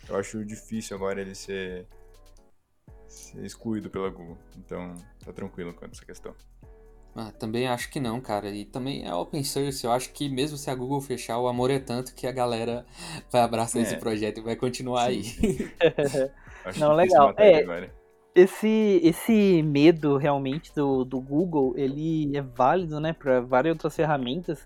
[0.10, 1.86] Eu acho difícil agora ele ser,
[3.08, 4.38] ser excluído pela Google.
[4.58, 6.36] Então, tá tranquilo quanto a essa questão.
[7.16, 8.50] Ah, também acho que não, cara.
[8.50, 9.84] E também é open source.
[9.86, 12.86] Eu acho que mesmo se a Google fechar, o amor é tanto que a galera
[13.32, 13.86] vai abraçar É.
[13.86, 15.24] esse projeto e vai continuar aí.
[16.64, 17.34] Acho Não, legal.
[17.38, 17.90] É.
[18.34, 24.66] Esse, esse medo realmente do, do Google, ele é válido, né, para várias outras ferramentas,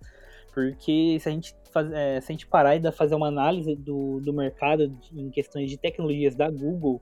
[0.53, 3.75] porque se a gente, faz, é, se a gente parar e dar- fazer uma análise
[3.75, 7.01] do, do mercado em questões de tecnologias da Google,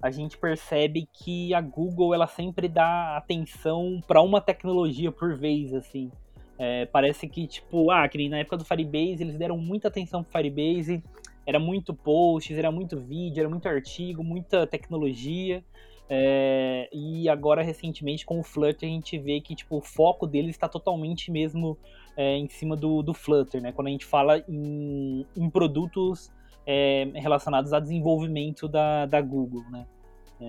[0.00, 5.74] a gente percebe que a Google ela sempre dá atenção para uma tecnologia por vez,
[5.74, 6.10] assim.
[6.58, 10.32] É, parece que, tipo, ah, que na época do Firebase, eles deram muita atenção pro
[10.32, 11.02] Firebase,
[11.46, 15.62] era muito posts, era muito vídeo, era muito artigo, muita tecnologia.
[16.08, 20.50] É, e agora, recentemente, com o Flutter, a gente vê que tipo, o foco deles
[20.50, 21.78] está totalmente mesmo
[22.16, 23.72] é, em cima do, do Flutter, né?
[23.72, 26.30] Quando a gente fala em, em produtos
[26.66, 29.86] é, relacionados a desenvolvimento da, da Google, né?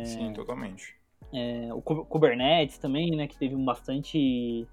[0.04, 0.96] Sim, totalmente.
[1.34, 3.28] É, o Ku- Kubernetes também, né?
[3.28, 4.68] Que teve bastante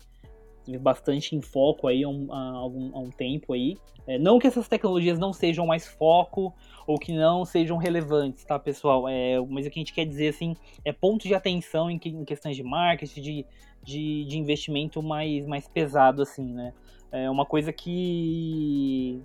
[0.81, 3.77] bastante em foco aí há um, há algum, há um tempo aí.
[4.07, 6.55] É, não que essas tecnologias não sejam mais foco
[6.87, 9.09] ou que não sejam relevantes, tá, pessoal?
[9.09, 12.09] É, mas o que a gente quer dizer, assim, é ponto de atenção em, que-
[12.09, 13.47] em questões de marketing, de,
[13.83, 16.73] de, de investimento mais, mais pesado, assim, né?
[17.11, 19.21] É uma coisa que,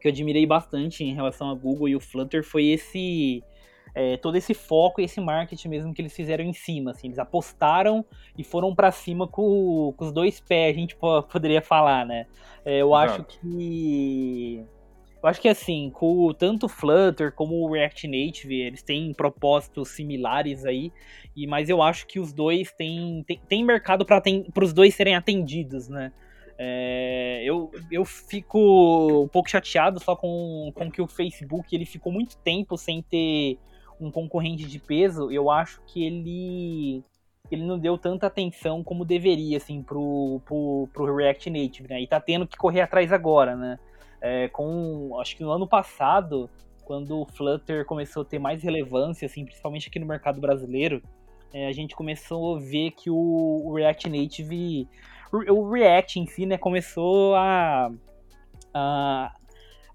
[0.00, 3.42] que eu admirei bastante em relação a Google e o Flutter foi esse...
[3.94, 7.18] é, todo esse foco e esse marketing mesmo que eles fizeram em cima, assim, eles
[7.18, 8.04] apostaram
[8.36, 12.26] e foram pra cima com, com os dois pés, a gente po- poderia falar, né?
[12.64, 13.38] É, eu acho Exato.
[13.40, 14.64] que
[15.20, 19.88] eu acho que assim, com tanto o Flutter como o React Native, eles têm propósitos
[19.88, 20.92] similares aí,
[21.34, 24.22] e mas eu acho que os dois têm, têm, têm mercado para
[24.64, 26.12] os dois serem atendidos, né?
[26.60, 32.12] É, eu, eu fico um pouco chateado só com, com que o Facebook ele ficou
[32.12, 33.58] muito tempo sem ter
[34.00, 35.30] um concorrente de peso.
[35.30, 37.04] Eu acho que ele
[37.50, 42.00] ele não deu tanta atenção como deveria assim pro, pro, pro React Native, né?
[42.02, 43.78] E tá tendo que correr atrás agora, né?
[44.20, 46.50] É, com acho que no ano passado,
[46.84, 51.02] quando o Flutter começou a ter mais relevância, assim, principalmente aqui no mercado brasileiro,
[51.52, 54.86] é, a gente começou a ver que o, o React Native
[55.32, 57.90] o React em si, né, começou a,
[58.72, 59.32] a,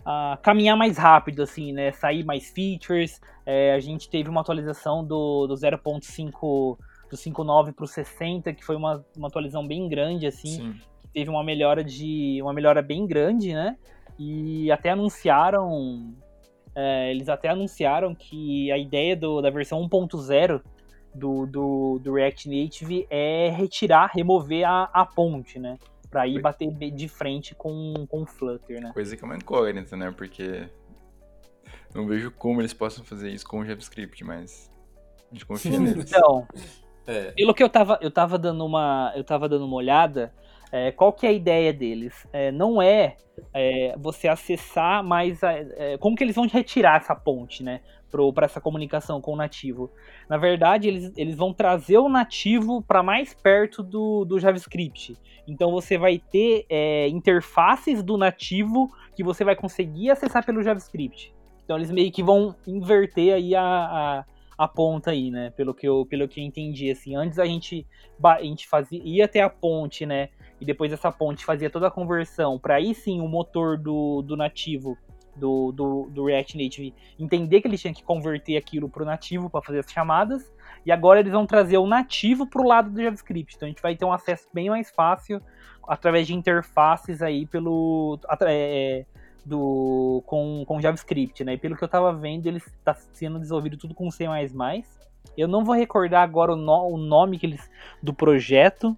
[0.06, 3.20] a caminhar mais rápido, assim, né, sair mais features.
[3.46, 6.78] É, a gente teve uma atualização do, do 0.5
[7.10, 10.76] do 5.9 para o 60, que foi uma, uma atualização bem grande, assim, Sim.
[11.14, 13.78] teve uma melhora de uma melhora bem grande, né?
[14.18, 16.14] E até anunciaram,
[16.76, 20.62] é, eles até anunciaram que a ideia do, da versão 1.0
[21.14, 25.78] do, do, do, React Native é retirar, remover a, a ponte, né?
[26.10, 28.92] Pra ir bater de frente com, com o Flutter, né?
[28.94, 30.12] Coisa que é uma incógnita, né?
[30.16, 30.68] Porque
[31.94, 34.72] não vejo como eles possam fazer isso com o JavaScript, mas
[35.32, 36.12] a gente confia neles.
[36.12, 36.48] Então,
[37.06, 37.32] é.
[37.32, 40.34] pelo que eu tava, eu tava dando uma, eu tava dando uma olhada,
[40.72, 42.28] é, qual que é a ideia deles?
[42.34, 43.18] É, não é,
[43.54, 45.44] é, você acessar mais.
[45.44, 47.82] A, é, como que eles vão retirar essa ponte, né?
[48.34, 49.92] Para essa comunicação com o nativo.
[50.28, 55.16] Na verdade, eles, eles vão trazer o nativo para mais perto do, do JavaScript.
[55.48, 61.34] Então você vai ter é, interfaces do nativo que você vai conseguir acessar pelo JavaScript.
[61.64, 65.50] Então eles meio que vão inverter aí a, a a ponta aí, né?
[65.50, 67.16] Pelo que eu, pelo que eu entendi, assim.
[67.16, 67.88] Antes a gente,
[68.24, 70.30] a gente fazia, ia até a ponte, né?
[70.64, 74.38] e depois essa ponte fazia toda a conversão para aí sim o motor do, do
[74.38, 74.98] nativo
[75.36, 79.50] do, do, do, React Native entender que ele tinha que converter aquilo para o nativo
[79.50, 80.54] para fazer as chamadas
[80.86, 83.82] e agora eles vão trazer o nativo para o lado do JavaScript então a gente
[83.82, 85.42] vai ter um acesso bem mais fácil
[85.86, 89.06] através de interfaces aí pelo é,
[89.46, 93.78] do com, com JavaScript né e pelo que eu estava vendo ele está sendo desenvolvido
[93.78, 94.26] tudo com C++
[95.38, 97.70] eu não vou recordar agora o, no, o nome que eles
[98.02, 98.98] do projeto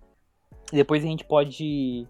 [0.71, 2.07] depois a gente pode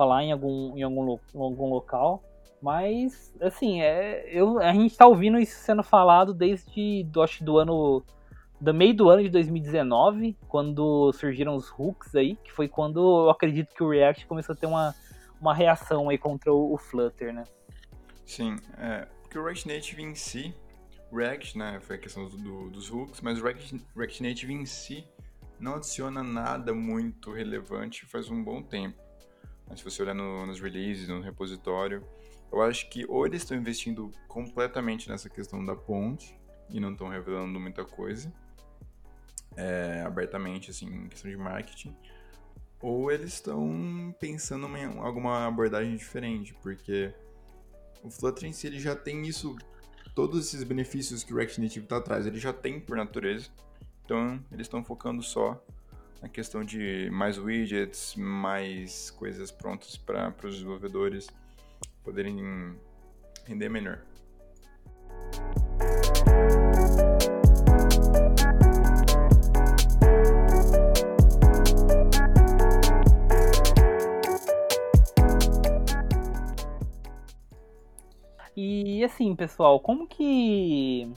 [0.00, 2.22] falar em algum, em algum, algum local.
[2.62, 7.58] Mas, assim, é, eu, a gente tá ouvindo isso sendo falado desde, do, acho do
[7.58, 8.02] ano.
[8.60, 13.30] Do meio do ano de 2019, quando surgiram os hooks aí, que foi quando eu
[13.30, 14.94] acredito que o React começou a ter uma,
[15.40, 17.44] uma reação aí contra o, o Flutter, né?
[18.30, 20.54] Sim, é, porque o React Native em si,
[21.12, 25.04] React, né, foi a questão do, dos hooks, mas o React, React Native em si,
[25.58, 28.96] não adiciona nada muito relevante faz um bom tempo.
[29.68, 32.06] Mas se você olhar no, nos releases, no repositório,
[32.52, 36.38] eu acho que ou eles estão investindo completamente nessa questão da ponte
[36.68, 38.32] e não estão revelando muita coisa
[39.56, 41.96] é, abertamente, assim, em questão de marketing,
[42.80, 47.12] ou eles estão pensando em alguma abordagem diferente, porque
[48.02, 49.56] o Flutter em si ele já tem isso,
[50.14, 53.48] todos esses benefícios que o React Native está atrás, ele já tem por natureza.
[54.04, 55.62] Então, eles estão focando só
[56.20, 61.28] na questão de mais widgets, mais coisas prontas para os desenvolvedores
[62.02, 62.76] poderem
[63.46, 64.02] render melhor.
[78.62, 81.10] E assim, pessoal, como que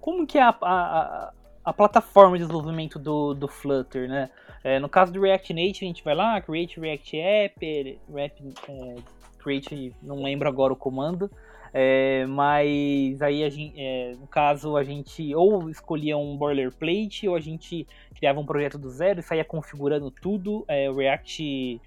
[0.00, 1.32] como que a, a,
[1.64, 4.28] a plataforma de desenvolvimento do, do Flutter, né?
[4.64, 8.96] É, no caso do React Native, a gente vai lá, create React App, React, é,
[9.38, 11.30] create, não lembro agora o comando,
[11.72, 17.40] é, mas aí gente, é, no caso a gente ou escolhia um boilerplate ou a
[17.40, 20.64] gente criava um projeto do zero e saía configurando tudo.
[20.66, 21.80] É, o React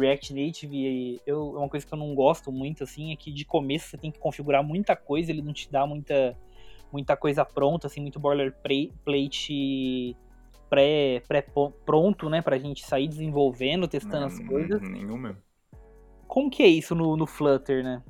[0.00, 3.44] React Native, eu, é uma coisa que eu não gosto muito assim, é que de
[3.44, 6.36] começo você tem que configurar muita coisa, ele não te dá muita
[6.92, 10.16] muita coisa pronta, assim, muito boilerplate
[10.68, 11.44] pré, pré
[11.84, 14.80] pronto, né, pra gente sair desenvolvendo, testando não, as coisas.
[14.80, 15.42] Nenhum mesmo.
[16.26, 18.02] Como que é isso no, no Flutter, né?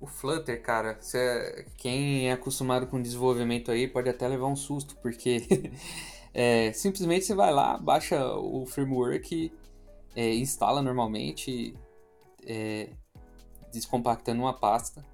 [0.00, 4.96] O Flutter, cara, cê, quem é acostumado com desenvolvimento aí pode até levar um susto,
[5.02, 5.42] porque
[6.32, 9.52] é, simplesmente você vai lá, baixa o framework,
[10.14, 11.74] é, instala normalmente,
[12.46, 12.90] é,
[13.72, 15.04] descompactando uma pasta,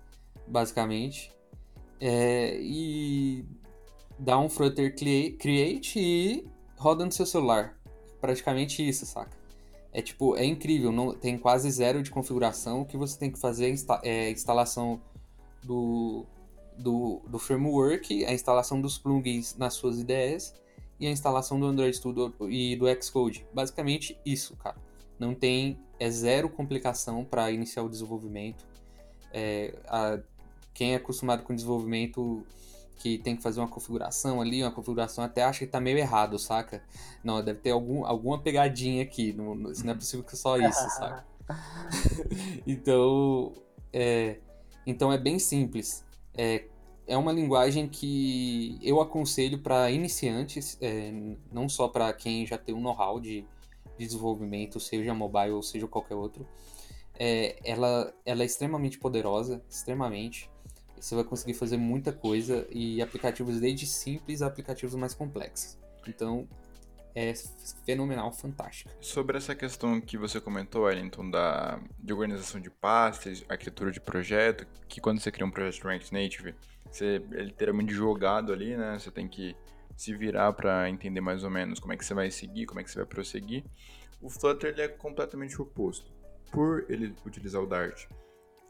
[0.46, 1.32] basicamente,
[2.00, 3.44] é, e
[4.18, 7.78] dá um Flutter Create e roda no seu celular.
[8.20, 9.36] Praticamente isso, saca?
[9.92, 12.82] É tipo, é incrível, não, tem quase zero de configuração.
[12.82, 15.00] O que você tem que fazer é, insta é a instalação
[15.62, 16.26] do,
[16.76, 20.52] do, do, framework, a instalação dos plugins nas suas IDEs
[20.98, 23.46] e a instalação do Android Studio e do Xcode.
[23.54, 24.76] Basicamente isso, cara.
[25.18, 28.64] Não tem, é zero complicação para iniciar o desenvolvimento.
[29.32, 30.18] É, a,
[30.72, 32.44] quem é acostumado com desenvolvimento
[32.96, 36.38] que tem que fazer uma configuração ali, uma configuração até acha que tá meio errado,
[36.38, 36.82] saca?
[37.22, 40.88] Não, deve ter algum, alguma pegadinha aqui, não, não, não é possível que só isso,
[40.90, 41.24] saca?
[42.66, 43.52] então,
[43.92, 44.38] é,
[44.86, 46.04] então é bem simples.
[46.36, 46.64] É,
[47.06, 51.12] é uma linguagem que eu aconselho para iniciantes, é,
[51.52, 53.44] não só para quem já tem um know-how de,
[53.98, 56.46] de desenvolvimento, seja mobile ou seja qualquer outro,
[57.18, 60.50] é, ela, ela é extremamente poderosa, extremamente.
[60.98, 65.78] Você vai conseguir fazer muita coisa e aplicativos desde simples a aplicativos mais complexos.
[66.08, 66.48] Então,
[67.14, 67.32] é
[67.86, 68.90] fenomenal, fantástico.
[69.00, 74.66] Sobre essa questão que você comentou, Wellington, da, de organização de pastas, arquitetura de projeto,
[74.88, 76.54] que quando você cria um projeto React Native,
[76.90, 78.98] você é literalmente jogado ali, né?
[78.98, 79.54] Você tem que
[79.96, 82.84] se virar para entender mais ou menos como é que você vai seguir, como é
[82.84, 83.64] que você vai prosseguir.
[84.20, 86.12] O Flutter ele é completamente oposto.
[86.50, 88.06] Por ele utilizar o Dart,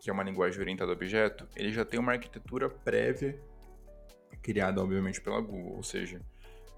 [0.00, 3.40] que é uma linguagem orientada a objeto, ele já tem uma arquitetura prévia
[4.42, 6.20] criada, obviamente, pela Google, ou seja,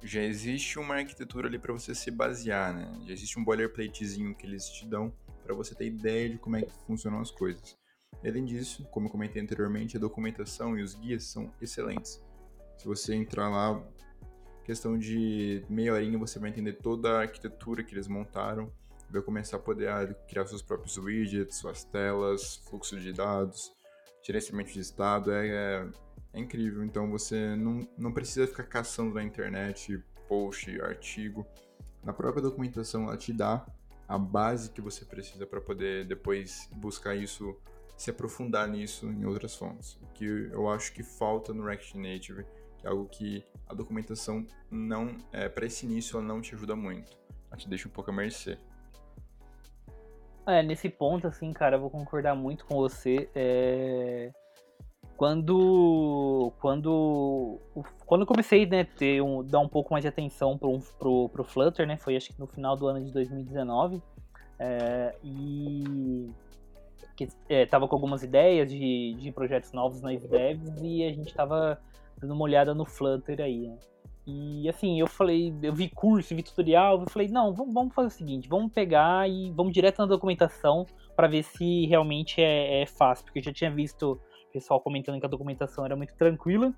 [0.02, 2.92] já existe uma arquitetura ali para você se basear, né?
[3.06, 6.62] Já existe um boilerplatezinho que eles te dão para você ter ideia de como é
[6.62, 7.76] que funcionam as coisas.
[8.24, 12.22] Além disso, como eu comentei anteriormente, a documentação e os guias são excelentes.
[12.76, 13.82] Se você entrar lá,
[14.66, 18.70] questão de meia horinha você vai entender toda a arquitetura que eles montaram,
[19.08, 23.72] vai começar a poder criar seus próprios widgets, suas telas, fluxo de dados,
[24.22, 25.88] gerenciamento de estado, é, é
[26.36, 26.84] é incrível.
[26.84, 31.46] Então você não, não precisa ficar caçando na internet post, artigo.
[32.04, 33.66] Na própria documentação ela te dá
[34.06, 37.56] a base que você precisa para poder depois buscar isso,
[37.96, 39.98] se aprofundar nisso em outras fontes.
[40.02, 42.44] O que eu acho que falta no React Native,
[42.78, 46.76] que é algo que a documentação não, é, para esse início, ela não te ajuda
[46.76, 47.16] muito.
[47.48, 48.58] Ela te deixa um pouco a mercê.
[50.46, 53.28] É, nesse ponto, assim, cara, eu vou concordar muito com você.
[53.34, 54.30] É
[55.16, 57.58] quando quando
[58.04, 61.44] quando eu comecei né ter um, dar um pouco mais de atenção pro, pro, pro
[61.44, 64.02] Flutter né foi acho que no final do ano de 2019
[64.58, 66.30] é, e
[67.16, 71.32] que é, tava com algumas ideias de, de projetos novos nas devs e a gente
[71.34, 71.80] tava
[72.20, 73.78] dando uma olhada no Flutter aí né?
[74.26, 78.08] e assim eu falei eu vi curso vi tutorial eu falei não vamos, vamos fazer
[78.08, 82.86] o seguinte vamos pegar e vamos direto na documentação para ver se realmente é, é
[82.86, 84.20] fácil porque eu já tinha visto
[84.56, 86.72] pessoal comentando que a documentação era muito tranquila.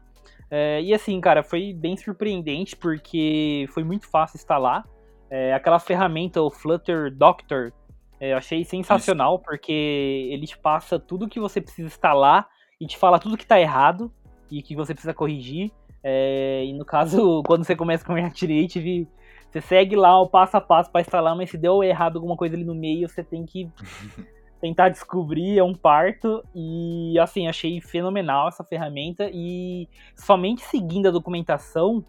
[0.50, 4.84] É, e assim, cara, foi bem surpreendente porque foi muito fácil instalar.
[5.30, 7.72] É, aquela ferramenta, o Flutter Doctor,
[8.18, 9.44] é, eu achei sensacional Isso.
[9.44, 12.48] porque ele te passa tudo que você precisa instalar
[12.80, 14.12] e te fala tudo que está errado
[14.50, 15.70] e que você precisa corrigir.
[16.02, 19.08] É, e no caso, quando você começa com o React Native,
[19.50, 22.54] você segue lá o passo a passo para instalar, mas se deu errado alguma coisa
[22.54, 23.68] ali no meio, você tem que
[24.60, 26.42] tentar descobrir, é um parto.
[26.54, 29.30] E assim, achei fenomenal essa ferramenta.
[29.32, 32.04] E somente seguindo a documentação,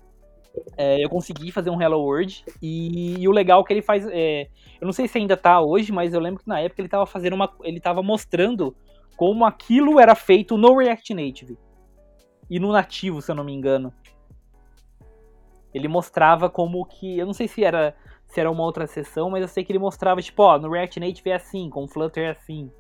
[0.78, 2.44] é, eu consegui fazer um Hello World.
[2.62, 4.06] E, e o legal é que ele faz.
[4.08, 4.48] É,
[4.80, 7.06] eu não sei se ainda tá hoje, mas eu lembro que na época ele tava
[7.06, 7.52] fazendo uma.
[7.64, 8.76] Ele tava mostrando
[9.16, 11.58] como aquilo era feito no React Native.
[12.50, 13.94] E no nativo, se eu não me engano.
[15.74, 17.18] Ele mostrava como que.
[17.18, 17.96] Eu não sei se era
[18.30, 21.00] se era uma outra sessão, mas eu sei que ele mostrava, tipo, ó, no React
[21.00, 22.72] Native é assim, com Flutter é assim.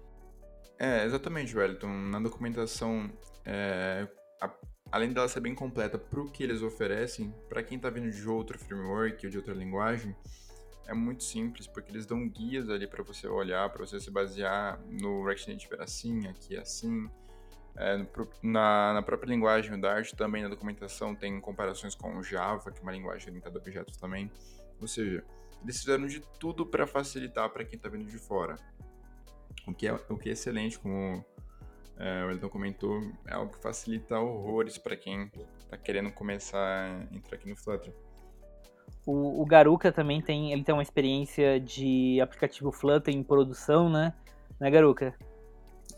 [0.77, 1.87] É, exatamente, Wellington.
[1.87, 3.09] Na documentação,
[3.43, 4.07] é,
[4.39, 4.51] a,
[4.91, 8.29] além dela ser bem completa para o que eles oferecem, para quem está vindo de
[8.29, 10.15] outro framework ou de outra linguagem,
[10.87, 14.79] é muito simples, porque eles dão guias ali para você olhar, para você se basear
[14.87, 17.09] no React Native era assim, aqui é assim.
[17.79, 18.05] É,
[18.43, 22.79] na, na, própria linguagem, o Dart também na documentação tem comparações com o Java, que
[22.79, 24.29] é uma linguagem orientada a objetos também.
[24.81, 25.23] Ou seja,
[25.63, 28.57] eles fizeram de tudo para facilitar para quem está vindo de fora.
[29.65, 31.23] O que é, o que é excelente, como
[31.97, 37.15] é, o Elton comentou, é algo que facilita horrores para quem está querendo começar a
[37.15, 37.93] entrar aqui no Flutter.
[39.05, 44.13] O, o, Garuka também tem, ele tem uma experiência de aplicativo Flutter em produção, né?
[44.59, 45.15] Né, Garuka?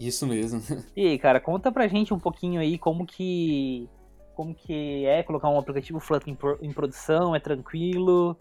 [0.01, 0.61] Isso mesmo.
[0.95, 3.87] E aí, cara, conta pra gente um pouquinho aí como que
[4.35, 8.35] como que é colocar um aplicativo Flutter em, produção, é tranquilo?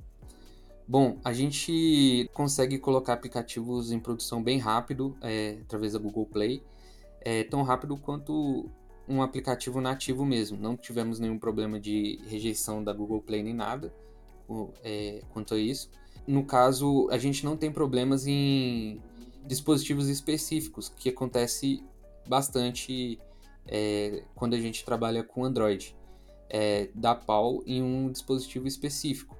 [0.89, 6.63] Bom, a gente consegue colocar aplicativos em produção bem rápido é, através da Google Play,
[7.21, 8.71] é, tão rápido quanto
[9.07, 10.57] um aplicativo nativo mesmo.
[10.57, 13.93] Não tivemos nenhum problema de rejeição da Google Play nem nada
[14.83, 15.91] é, quanto a isso.
[16.27, 19.01] No caso, a gente não tem problemas em
[19.47, 21.83] dispositivos específicos, que acontece
[22.27, 23.19] bastante
[23.67, 25.97] é, quando a gente trabalha com Android.
[26.49, 29.37] É, dá pau em um dispositivo específico.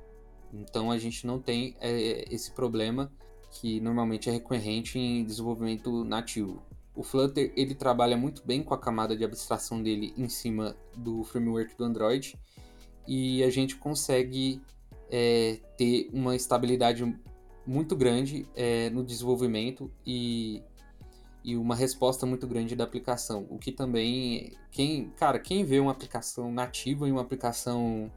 [0.53, 3.11] Então a gente não tem é, esse problema
[3.51, 6.63] que normalmente é recorrente em desenvolvimento nativo.
[6.95, 11.25] O Flutter ele trabalha muito bem com a camada de abstração dele em cima do
[11.25, 12.37] framework do Android
[13.07, 14.61] e a gente consegue
[15.11, 17.03] é, ter uma estabilidade
[17.67, 20.63] muito grande é, no desenvolvimento e,
[21.45, 23.47] e uma resposta muito grande da aplicação.
[23.51, 28.11] O que também, quem, cara, quem vê uma aplicação nativa e uma aplicação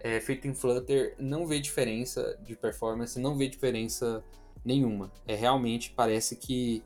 [0.00, 4.24] é feito em Flutter não vê diferença de performance, não vê diferença
[4.64, 5.12] nenhuma.
[5.26, 6.82] É realmente parece que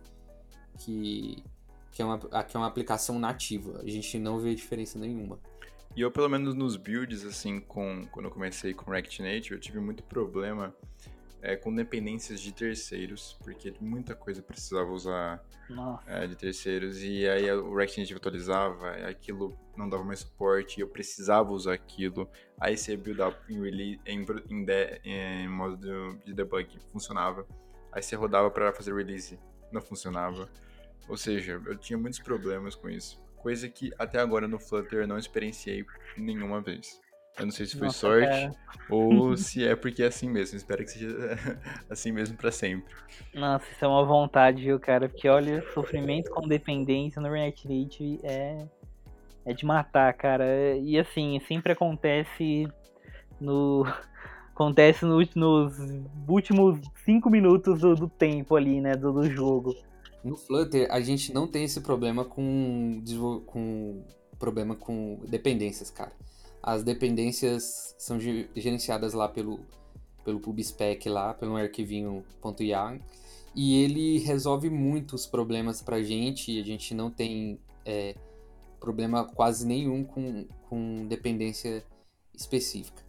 [0.81, 1.43] que
[1.93, 3.81] que é uma que é uma aplicação nativa.
[3.81, 5.39] A gente não vê diferença nenhuma.
[5.97, 9.61] E eu pelo menos nos builds assim com quando eu comecei com React Native, eu
[9.61, 10.75] tive muito problema
[11.45, 15.45] é, com dependências de terceiros, porque muita coisa precisava usar
[16.07, 20.81] é, de terceiros, e aí o React Native atualizava, aquilo não dava mais suporte, e
[20.81, 22.27] eu precisava usar aquilo,
[22.59, 25.77] aí você build up em, release, em, em, de, em modo
[26.25, 27.47] de debug, funcionava,
[27.93, 29.39] aí você rodava para fazer release,
[29.71, 30.49] não funcionava,
[31.07, 35.07] ou seja, eu tinha muitos problemas com isso, coisa que até agora no Flutter eu
[35.07, 35.85] não experienciei
[36.17, 37.04] nenhuma vez.
[37.39, 38.55] Eu não sei se foi Nossa, sorte cara.
[38.89, 40.57] ou se é porque é assim mesmo.
[40.57, 41.09] Espero que seja
[41.91, 42.95] assim mesmo para sempre.
[43.35, 45.09] Nossa, isso é uma vontade, viu, cara?
[45.09, 48.67] Porque olha, sofrimento com dependência no React Native é,
[49.45, 50.77] é de matar, cara.
[50.77, 52.69] E assim, sempre acontece
[53.41, 53.85] no.
[54.55, 55.77] Acontece no, nos
[56.29, 58.95] últimos cinco minutos do, do tempo ali, né?
[58.95, 59.75] Do, do jogo.
[60.23, 63.03] No Flutter, a gente não tem esse problema com,
[63.45, 64.05] com
[64.39, 66.13] problema com dependências, cara.
[66.67, 69.61] As dependências são gerenciadas lá pelo,
[70.25, 72.25] pelo PubSpec lá, pelo arquivinho
[72.59, 72.99] .yar,
[73.55, 78.15] e ele resolve muitos problemas pra gente, a gente não tem é,
[78.81, 81.85] problema quase nenhum com, com dependência
[82.35, 83.05] específica.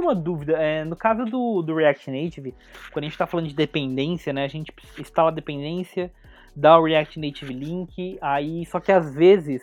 [0.00, 0.54] Uma dúvida.
[0.54, 2.54] É, no caso do, do React Native,
[2.92, 4.44] quando a gente está falando de dependência, né?
[4.44, 6.12] A gente instala a dependência,
[6.54, 9.62] dá o React Native Link, aí só que às vezes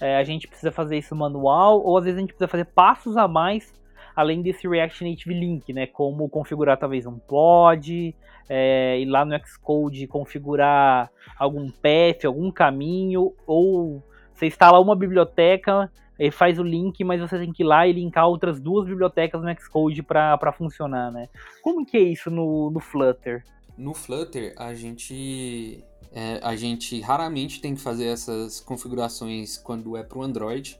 [0.00, 3.16] é, a gente precisa fazer isso manual, ou às vezes a gente precisa fazer passos
[3.16, 3.72] a mais
[4.18, 5.86] além desse React Native Link, né?
[5.86, 8.12] Como configurar talvez um pod,
[8.48, 11.08] é, ir lá no Xcode configurar
[11.38, 14.02] algum path, algum caminho, ou
[14.34, 15.88] você instala uma biblioteca
[16.18, 19.40] ele faz o link, mas você tem que ir lá e linkar outras duas bibliotecas
[19.40, 21.28] no Xcode para funcionar, né?
[21.62, 23.44] Como que é isso no, no Flutter?
[23.76, 30.02] No Flutter, a gente, é, a gente raramente tem que fazer essas configurações quando é
[30.02, 30.78] para o Android.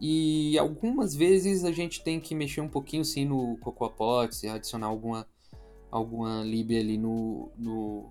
[0.00, 5.26] E algumas vezes a gente tem que mexer um pouquinho sim no CocoaPods, adicionar alguma,
[5.90, 8.10] alguma lib ali no, no,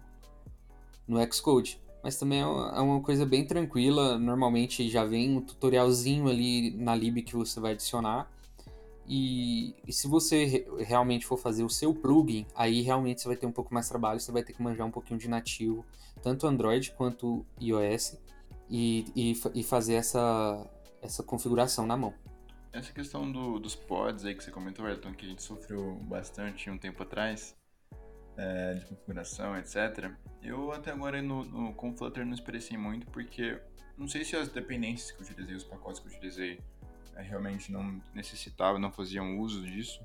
[1.08, 4.20] no Xcode mas também é uma, é uma coisa bem tranquila.
[4.20, 8.32] Normalmente já vem um tutorialzinho ali na lib que você vai adicionar.
[9.08, 13.36] E, e, se você re realmente for fazer o seu plugin, aí realmente você vai
[13.36, 15.84] ter um pouco mais de trabalho, você vai ter que manjar um pouquinho de nativo,
[16.22, 18.20] tanto Android quanto iOS,
[18.70, 20.64] e, e, e fazer essa,
[21.02, 22.14] essa configuração na mão.
[22.72, 26.70] Essa questão do, dos pods aí que você comentou, Ayrton, que a gente sofreu bastante
[26.70, 27.56] um tempo atrás,
[28.38, 30.12] é, de configuração, etc.
[30.42, 33.60] Eu até agora no, no, com o Flutter não expressei muito, porque
[33.98, 36.60] não sei se as dependências que eu utilizei, os pacotes que eu utilizei,
[37.16, 40.02] é, realmente não necessitavam, não faziam uso disso,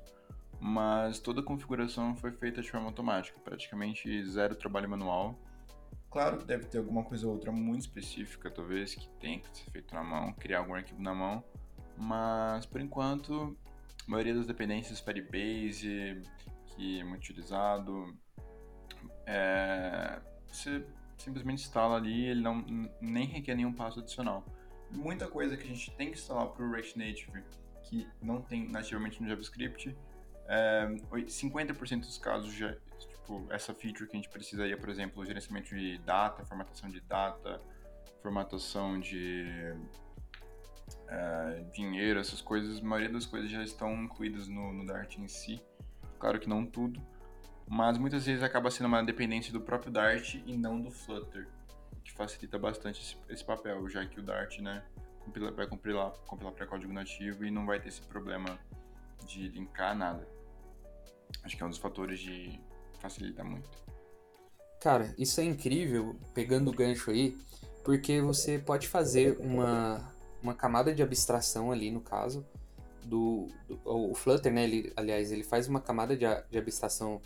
[0.59, 5.37] mas toda a configuração foi feita de forma automática, praticamente zero trabalho manual.
[6.09, 9.93] Claro, deve ter alguma coisa ou outra muito específica, talvez, que tem que ser feito
[9.93, 11.43] na mão, criar algum arquivo na mão,
[11.97, 13.57] mas por enquanto,
[14.07, 16.21] a maioria das dependências, Firebase,
[16.81, 18.17] que é muito utilizado.
[19.27, 20.83] É, você
[21.15, 22.65] simplesmente instala ali, ele não
[22.99, 24.43] nem requer nenhum passo adicional.
[24.89, 27.43] Muita coisa que a gente tem que instalar para o React Native
[27.83, 29.95] que não tem nativamente no JavaScript,
[30.47, 35.75] é, 50% dos casos já, tipo, essa feature que a gente precisaria, por exemplo, gerenciamento
[35.75, 37.61] de data, formatação de data,
[38.21, 39.75] formatação de
[41.07, 45.27] é, dinheiro, essas coisas, a maioria das coisas já estão incluídas no, no Dart em
[45.27, 45.61] si.
[46.21, 47.01] Claro que não tudo,
[47.67, 51.47] mas muitas vezes acaba sendo uma dependência do próprio Dart e não do Flutter,
[52.03, 54.83] que facilita bastante esse, esse papel, já que o Dart, né,
[55.19, 58.59] compila, vai compilar, compilar para código nativo e não vai ter esse problema
[59.25, 60.27] de linkar nada.
[61.43, 62.61] Acho que é um dos fatores de
[62.99, 63.67] facilita muito.
[64.79, 67.35] Cara, isso é incrível, pegando o gancho aí,
[67.83, 72.45] porque você pode fazer uma, uma camada de abstração ali, no caso,
[73.05, 74.63] do, do, o Flutter, né?
[74.63, 77.21] Ele, aliás, ele faz uma camada de, de abstração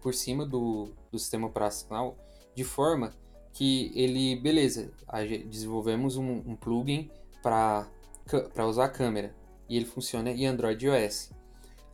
[0.00, 2.16] por cima do, do sistema operacional
[2.54, 3.12] de forma
[3.52, 4.92] que ele, beleza,
[5.48, 7.10] desenvolvemos um, um plugin
[7.42, 7.86] para
[8.66, 9.34] usar a câmera
[9.68, 11.30] e ele funciona em Android e iOS.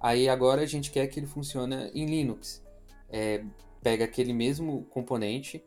[0.00, 2.62] Aí agora a gente quer que ele funcione em Linux.
[3.08, 3.44] É,
[3.82, 5.64] pega aquele mesmo componente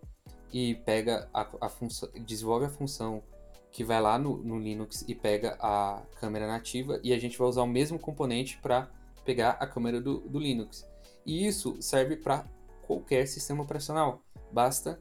[0.52, 3.24] e pega a, a função, desenvolve a função
[3.72, 7.47] que vai lá no, no, Linux e pega a câmera nativa e a gente vai
[7.47, 8.89] usar o mesmo componente para
[9.24, 10.88] pegar a câmera do, do, Linux.
[11.26, 12.45] E isso serve para
[12.82, 14.22] qualquer sistema operacional.
[14.51, 14.99] Basta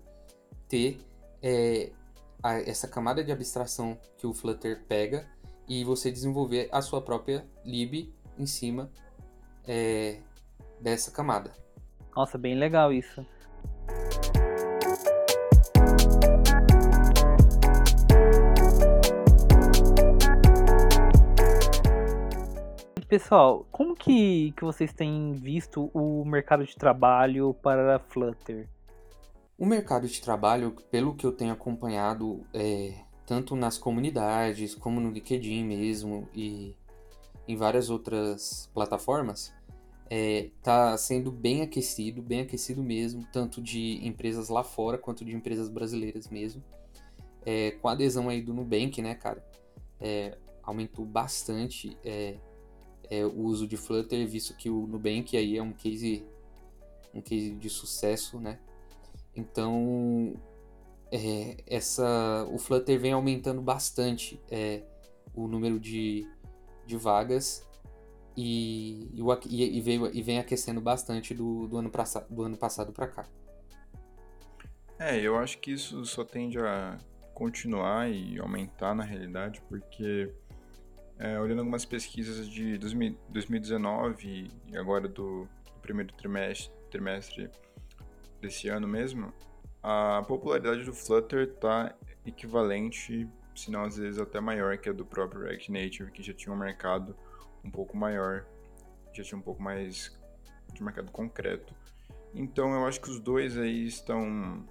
[0.68, 1.00] ter
[1.42, 1.92] é,
[2.42, 5.26] a, essa camada de abstração que o Flutter pega
[5.66, 8.90] e você desenvolver a sua própria lib em cima
[9.66, 10.20] é,
[10.80, 11.52] dessa camada.
[12.14, 13.24] Nossa, bem legal isso.
[23.08, 28.68] Pessoal, como que, que vocês têm visto o mercado de trabalho para Flutter?
[29.56, 32.92] O mercado de trabalho, pelo que eu tenho acompanhado, é,
[33.24, 36.76] tanto nas comunidades como no LinkedIn mesmo e
[37.48, 39.54] em várias outras plataformas,
[40.10, 45.34] está é, sendo bem aquecido, bem aquecido mesmo, tanto de empresas lá fora quanto de
[45.34, 46.62] empresas brasileiras mesmo.
[47.46, 49.42] É, com a adesão aí do Nubank, né, cara,
[49.98, 51.96] é, aumentou bastante
[53.10, 56.24] é, o uso de Flutter, visto que o Nubank aí é um case,
[57.14, 58.58] um case de sucesso, né?
[59.34, 60.34] Então,
[61.10, 64.82] é, essa, o Flutter vem aumentando bastante é,
[65.34, 66.26] o número de,
[66.86, 67.66] de vagas
[68.36, 72.92] e, e, e, veio, e vem aquecendo bastante do, do ano, pra, do ano passado
[72.92, 73.26] para cá.
[74.98, 76.98] É, eu acho que isso só tende a
[77.32, 80.32] continuar e aumentar na realidade, porque
[81.18, 87.50] é, olhando algumas pesquisas de 2019 e agora do, do primeiro trimestre, trimestre
[88.40, 89.32] desse ano mesmo,
[89.82, 91.94] a popularidade do Flutter está
[92.24, 96.32] equivalente, se não às vezes até maior que a do próprio React Native, que já
[96.32, 97.16] tinha um mercado
[97.64, 98.46] um pouco maior,
[99.12, 100.16] já tinha um pouco mais
[100.72, 101.74] de mercado concreto.
[102.34, 104.64] Então eu acho que os dois aí estão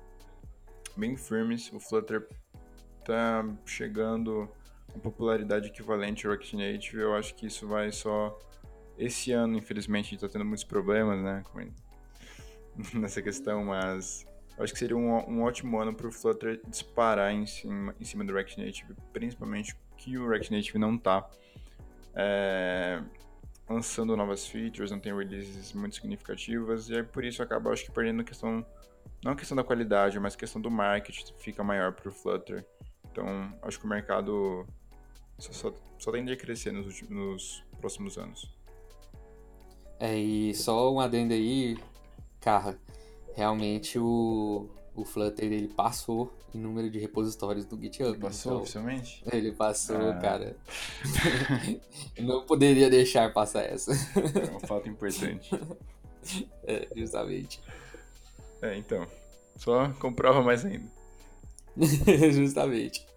[0.95, 1.71] bem firmes.
[1.73, 2.27] O Flutter
[2.99, 4.49] está chegando
[4.97, 8.37] popularidade equivalente ao React Native, eu acho que isso vai só.
[8.97, 11.43] Esse ano, infelizmente, a gente tá tendo muitos problemas, né,
[12.93, 14.25] nessa questão, mas
[14.57, 18.03] eu acho que seria um, um ótimo ano para o Flutter disparar em cima, em
[18.03, 21.29] cima do React Native, principalmente que o React Native não tá
[22.15, 23.01] é,
[23.69, 27.91] lançando novas features, não tem releases muito significativas, e aí por isso acaba, acho que,
[27.91, 28.65] perdendo a questão,
[29.23, 32.65] não a questão da qualidade, mas a questão do marketing fica maior para o Flutter.
[33.11, 34.65] Então, acho que o mercado
[35.37, 38.49] só, só, só tende a crescer nos, últimos, nos próximos anos.
[39.99, 41.77] É, e só um adendo aí,
[42.39, 42.77] cara,
[43.35, 48.11] realmente o, o Flutter ele passou em número de repositórios do GitHub.
[48.11, 49.23] Ele passou então, oficialmente?
[49.31, 50.19] Ele passou, ah.
[50.19, 50.57] cara.
[52.19, 53.91] não poderia deixar passar essa.
[53.91, 55.49] É um fato importante.
[56.63, 57.61] É, justamente.
[58.61, 59.07] É, então.
[59.55, 60.91] Só comprova mais ainda.
[62.33, 63.07] justamente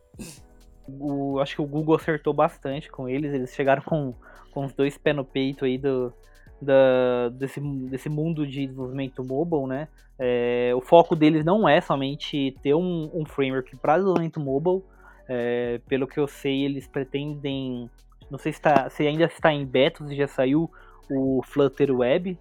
[0.98, 3.32] o, acho que o Google acertou bastante com eles.
[3.32, 4.14] Eles chegaram com,
[4.50, 6.12] com os dois pés no peito aí do,
[6.60, 9.88] da, desse, desse mundo de desenvolvimento mobile, né?
[10.18, 14.82] É, o foco deles não é somente ter um, um framework para desenvolvimento mobile.
[15.28, 17.88] É, pelo que eu sei, eles pretendem.
[18.30, 20.70] Não sei se, tá, se ainda está em beta, se já saiu
[21.10, 22.38] o Flutter Web.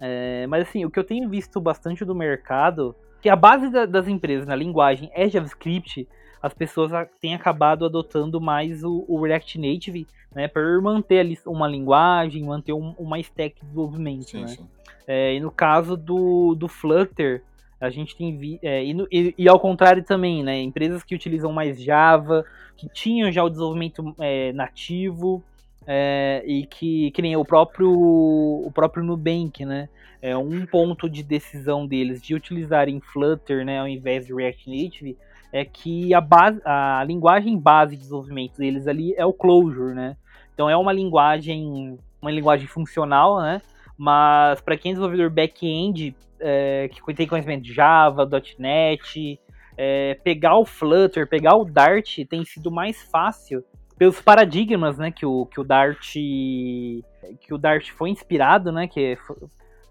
[0.00, 3.84] É, mas assim, o que eu tenho visto bastante do mercado, que a base da,
[3.84, 6.08] das empresas na linguagem é JavaScript,
[6.42, 11.68] as pessoas têm acabado adotando mais o, o React Native, né, para manter ali uma
[11.68, 14.48] linguagem, manter um, uma stack de desenvolvimento, sim, né?
[14.48, 14.68] Sim.
[15.06, 17.42] É, e no caso do, do Flutter,
[17.80, 21.52] a gente tem vi, é, e, e, e, ao contrário também, né, empresas que utilizam
[21.52, 22.44] mais Java,
[22.76, 25.42] que tinham já o desenvolvimento é, nativo,
[25.86, 29.88] é, e que, que nem o próprio, o próprio Nubank, né,
[30.22, 35.16] é um ponto de decisão deles de utilizarem Flutter, né, ao invés de React Native,
[35.52, 40.16] é que a, base, a linguagem base de desenvolvimento deles ali é o Clojure, né?
[40.54, 43.60] Então é uma linguagem, uma linguagem funcional, né?
[43.96, 48.28] Mas para quem é desenvolvedor back-end, é, que tem conhecimento de Java,
[48.58, 49.40] .NET,
[49.76, 53.64] é, pegar o Flutter, pegar o Dart tem sido mais fácil
[53.98, 59.18] pelos paradigmas, né, que o, que o Dart que o Dart foi inspirado, né, que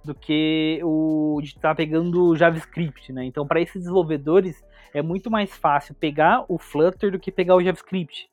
[0.04, 3.26] do que o de estar tá pegando JavaScript, né?
[3.26, 7.64] Então, para esses desenvolvedores, é muito mais fácil pegar o Flutter do que pegar o
[7.64, 8.30] JavaScript.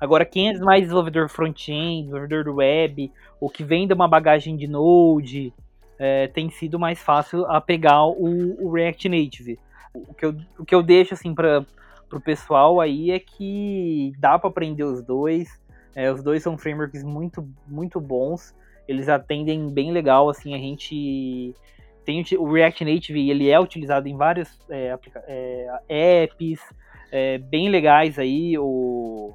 [0.00, 4.56] Agora, quem é mais desenvolvedor front-end, desenvolvedor do web, ou que vem de uma bagagem
[4.56, 5.52] de Node,
[5.98, 9.58] é, tem sido mais fácil a pegar o, o, React Native.
[9.94, 11.64] O que eu, o que eu deixo assim para
[12.10, 15.60] o pessoal aí é que dá para aprender os dois.
[15.94, 18.54] É, os dois são frameworks muito, muito bons.
[18.88, 21.54] Eles atendem bem legal, assim, a gente
[22.04, 24.96] tem o React Native, ele é utilizado em vários é,
[25.26, 26.60] é, apps
[27.10, 28.58] é, bem legais aí.
[28.58, 29.34] O,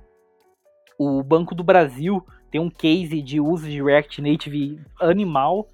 [0.98, 5.70] o Banco do Brasil tem um case de uso de React Native animal.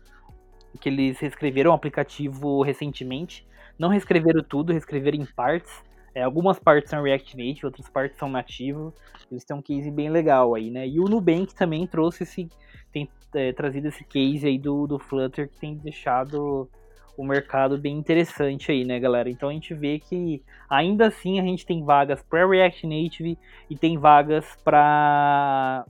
[0.80, 3.46] que eles reescreveram o aplicativo recentemente.
[3.78, 5.84] Não reescreveram tudo, reescreveram em partes.
[6.16, 8.94] É, algumas partes são React Native, outras partes são nativo.
[9.32, 10.88] Eles têm um case bem legal aí, né?
[10.88, 12.48] E o Nubank também trouxe esse,
[12.92, 16.70] tem é, trazido esse case aí do, do Flutter que tem deixado
[17.18, 19.30] o mercado bem interessante aí, né, galera?
[19.30, 23.38] Então a gente vê que ainda assim a gente tem vagas para React Native
[23.70, 25.86] e tem vagas para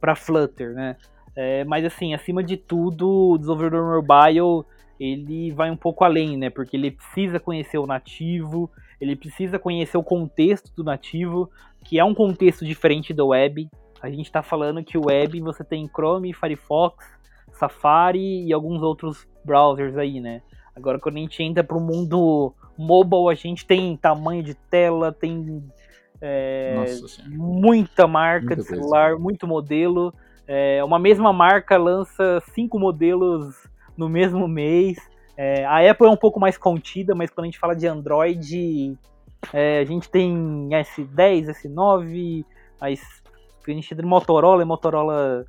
[0.00, 0.96] para Flutter, né?
[1.34, 4.64] É, mas assim, acima de tudo, o desenvolvedor mobile
[4.98, 6.50] ele vai um pouco além, né?
[6.50, 11.50] Porque ele precisa conhecer o nativo, ele precisa conhecer o contexto do nativo,
[11.84, 13.68] que é um contexto diferente do web.
[14.00, 17.04] A gente está falando que o web você tem Chrome, Firefox,
[17.52, 20.42] Safari e alguns outros browsers aí, né?
[20.76, 25.10] Agora, quando a gente entra para o mundo mobile, a gente tem tamanho de tela,
[25.10, 25.64] tem
[26.20, 26.84] é,
[27.26, 29.22] muita marca muita de celular, coisa.
[29.22, 30.12] muito modelo.
[30.46, 33.66] É, uma mesma marca lança cinco modelos
[33.96, 34.98] no mesmo mês.
[35.34, 38.98] É, a Apple é um pouco mais contida, mas quando a gente fala de Android,
[39.54, 42.44] é, a gente tem S10, S9,
[42.80, 42.90] a
[43.70, 45.46] gente tem Motorola, Motorola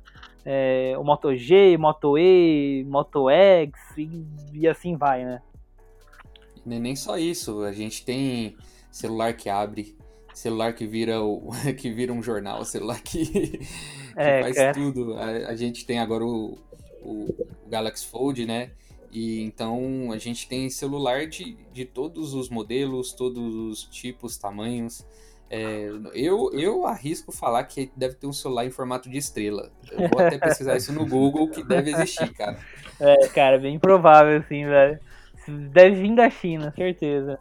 [0.50, 5.42] é, o Moto G, Moto E, Moto X e, e assim vai, né?
[6.64, 8.56] Nem só isso, a gente tem
[8.90, 9.94] celular que abre,
[10.32, 13.60] celular que vira o, que vira um jornal, celular que, que
[14.16, 14.72] é, faz cara.
[14.72, 15.18] tudo.
[15.18, 16.56] A, a, gente tem agora o,
[17.02, 17.28] o,
[17.68, 18.70] Galaxy Fold, né?
[19.12, 25.04] E então a gente tem celular de, de todos os modelos, todos os tipos, tamanhos.
[25.50, 29.70] É, eu, eu arrisco falar que deve ter um celular em formato de estrela.
[29.90, 32.58] Eu vou até pesquisar isso no Google, que deve existir, cara.
[33.00, 34.98] É, cara, bem provável, sim, velho.
[35.70, 37.38] Deve vir da China, certeza.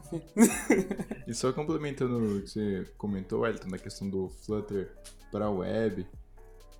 [1.27, 4.89] e só complementando o que você comentou, Elton, na questão do Flutter
[5.29, 6.07] para web,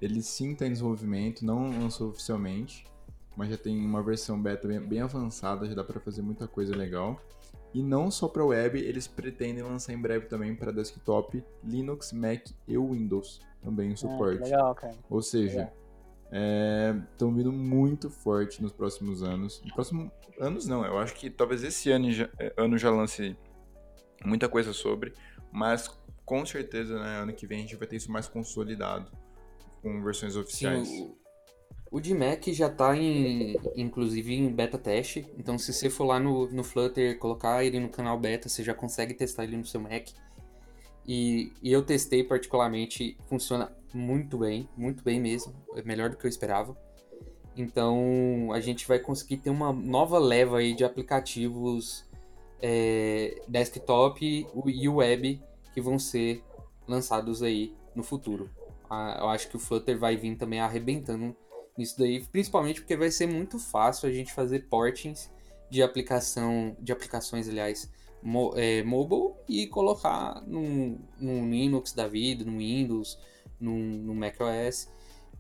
[0.02, 2.86] ele sim está em desenvolvimento, não lançou oficialmente,
[3.36, 6.76] mas já tem uma versão beta bem, bem avançada, já dá para fazer muita coisa
[6.76, 7.22] legal.
[7.78, 12.48] E não só para web, eles pretendem lançar em breve também para desktop, Linux, Mac
[12.68, 14.42] e Windows também o ah, suporte.
[14.42, 14.96] legal, cara.
[15.08, 15.72] Ou seja,
[16.24, 19.62] estão é, vindo muito forte nos próximos anos.
[19.62, 23.38] Nos próximos anos não, eu acho que talvez esse ano já, é, ano já lance
[24.26, 25.14] muita coisa sobre,
[25.52, 25.88] mas
[26.26, 29.12] com certeza, né, ano que vem a gente vai ter isso mais consolidado
[29.84, 30.88] com versões oficiais.
[30.88, 31.16] Sim,
[31.92, 35.26] o de Mac já está em, inclusive, em beta teste.
[35.38, 38.74] Então, se você for lá no, no Flutter, colocar ele no canal beta, você já
[38.74, 40.10] consegue testar ele no seu Mac.
[41.08, 45.54] E, e eu testei particularmente, funciona muito bem, muito bem mesmo.
[45.76, 46.78] É melhor do que eu esperava.
[47.56, 52.06] Então, a gente vai conseguir ter uma nova leva aí de aplicativos
[52.62, 55.42] é, desktop e web
[55.74, 56.44] que vão ser
[56.88, 58.50] lançados aí no futuro.
[58.90, 61.36] Ah, eu acho que o Flutter vai vir também arrebentando
[61.78, 65.30] nisso daí, principalmente porque vai ser muito fácil a gente fazer portings
[65.70, 72.44] de aplicação, de aplicações, aliás, mo, é, mobile e colocar num, num Linux da vida,
[72.44, 73.20] no Windows,
[73.60, 74.90] no macOS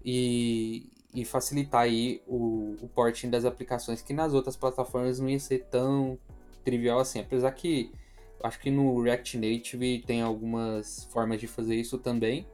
[0.04, 5.40] e, e facilitar aí o, o porting das aplicações que nas outras plataformas não ia
[5.40, 6.18] ser tão
[6.64, 7.92] trivial assim, apesar que
[8.44, 12.48] acho que no React Native tem algumas formas de fazer isso também.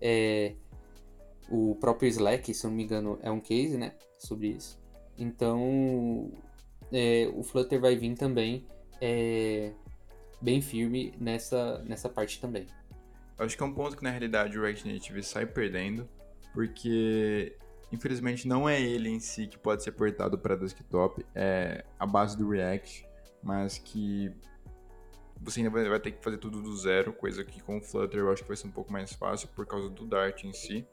[0.00, 0.54] É,
[1.50, 3.94] o próprio Slack, se eu não me engano, é um case, né?
[4.16, 4.80] Sobre isso.
[5.18, 6.32] Então,
[6.92, 8.66] é, o Flutter vai vir também
[9.00, 9.72] é,
[10.40, 12.66] bem firme nessa, nessa parte também.
[13.36, 16.08] Acho que é um ponto que na realidade o React Native sai perdendo,
[16.52, 17.56] porque
[17.90, 22.36] infelizmente não é ele em si que pode ser portado para desktop, é a base
[22.36, 23.06] do React,
[23.42, 24.30] mas que
[25.40, 28.20] você ainda vai, vai, ter que fazer tudo do zero, coisa que com o Flutter
[28.20, 30.86] eu acho que vai ser um pouco mais fácil por causa do Dart em si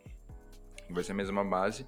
[0.94, 1.86] vai ser a mesma base.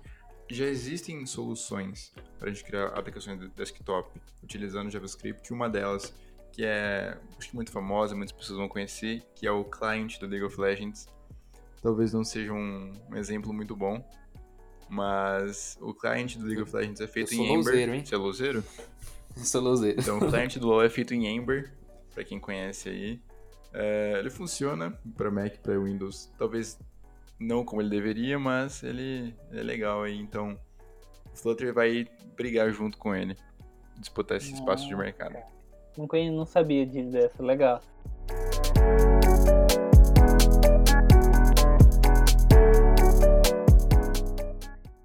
[0.49, 5.53] Já existem soluções para a gente criar aplicações de desktop utilizando JavaScript.
[5.53, 6.13] Uma delas,
[6.51, 10.25] que é acho que muito famosa, muitas pessoas vão conhecer, que é o client do
[10.25, 11.07] League of Legends.
[11.81, 14.03] Talvez não seja um, um exemplo muito bom,
[14.89, 17.53] mas o client do League of Legends é feito em Ember.
[17.53, 18.05] Louzeiro, hein?
[18.05, 18.63] Você é louzeiro?
[19.37, 20.01] Eu sou louzeiro.
[20.01, 21.71] Então, o client do LoL é feito em Ember,
[22.13, 23.21] para quem conhece aí.
[23.71, 26.31] É, ele funciona para Mac, para Windows.
[26.37, 26.79] Talvez
[27.39, 30.59] não como ele deveria, mas ele, é legal aí, então
[31.33, 33.35] o Flutter vai brigar junto com ele,
[33.97, 35.37] disputar esse espaço de mercado.
[35.97, 37.81] Nunca não sabia disso dessa, legal.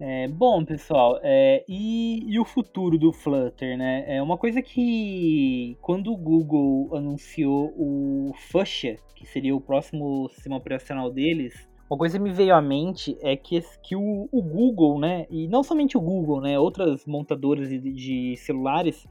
[0.01, 4.05] É, bom, pessoal, é, e, e, o futuro do Flutter, né?
[4.07, 10.57] É uma coisa que quando o Google anunciou o Fuchsia, que seria o próximo sistema
[10.57, 14.99] operacional deles, Uma coisa que me veio à mente é que, que o, o Google,
[14.99, 19.07] né, e não somente o Google, né, outras montadoras de, de celulares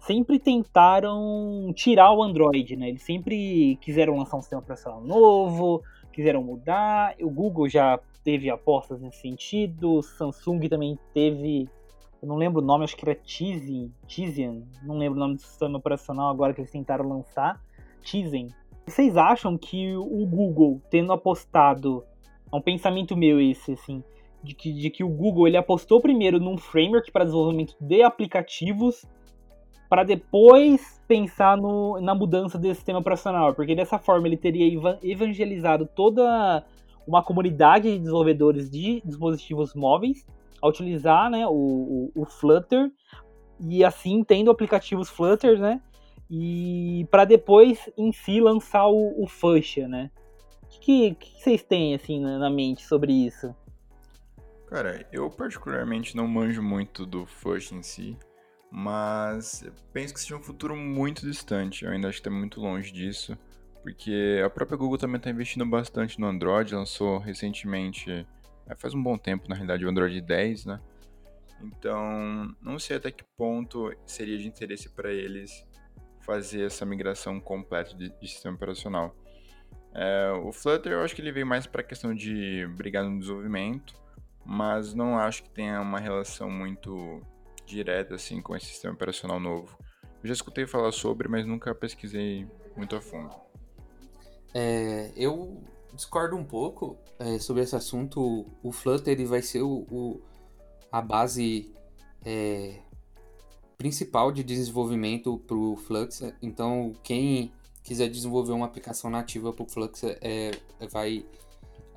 [0.00, 2.90] sempre tentaram tirar o Android, né?
[2.90, 7.14] Eles sempre quiseram lançar um sistema operacional novo, quiseram mudar.
[7.20, 11.68] O Google já teve apostas nesse sentido, Samsung também teve,
[12.22, 15.40] eu não lembro o nome, acho que era Tizen, Tizen, não lembro o nome do
[15.40, 17.60] sistema operacional agora que eles tentaram lançar,
[18.02, 18.48] Tizen.
[18.86, 22.04] Vocês acham que o Google, tendo apostado,
[22.56, 24.02] é um pensamento meu esse, assim,
[24.42, 29.04] de que, de que o Google ele apostou primeiro num framework para desenvolvimento de aplicativos
[29.88, 34.66] para depois pensar no, na mudança desse sistema operacional, porque dessa forma ele teria
[35.02, 36.64] evangelizado toda
[37.06, 40.26] uma comunidade de desenvolvedores de dispositivos móveis
[40.60, 42.90] a utilizar né, o, o, o Flutter
[43.60, 45.80] e assim tendo aplicativos Flutter, né?
[46.28, 50.10] E para depois em si lançar o, o Fuchsia, né?
[50.86, 53.52] Que, que, vocês têm assim na, mente sobre isso?
[54.68, 58.16] Cara, eu particularmente não manjo muito do Fuchsia em si.
[58.70, 61.84] Mas penso que seja um futuro muito distante.
[61.84, 63.36] Eu ainda acho que está muito longe disso.
[63.82, 66.72] Porque a própria Google também está investindo bastante no Android.
[66.72, 68.24] Lançou recentemente,
[68.68, 70.80] é, faz um bom tempo na realidade, o Android 10, né?
[71.64, 75.66] Então, não sei até que ponto seria de interesse para eles
[76.20, 79.12] fazer essa migração completa de sistema operacional.
[79.98, 83.18] É, o Flutter eu acho que ele veio mais para a questão de brigar no
[83.18, 83.94] desenvolvimento,
[84.44, 87.22] mas não acho que tenha uma relação muito
[87.64, 89.78] direta assim com esse sistema operacional novo.
[90.22, 93.34] Eu já escutei falar sobre, mas nunca pesquisei muito a fundo.
[94.52, 95.62] É, eu
[95.94, 98.46] discordo um pouco é, sobre esse assunto.
[98.62, 100.20] O Flutter ele vai ser o, o
[100.92, 101.74] a base
[102.22, 102.80] é,
[103.78, 106.22] principal de desenvolvimento para o Flux.
[106.42, 107.50] Então, quem
[107.86, 110.50] quiser desenvolver uma aplicação nativa para o Flux, é,
[110.90, 111.24] vai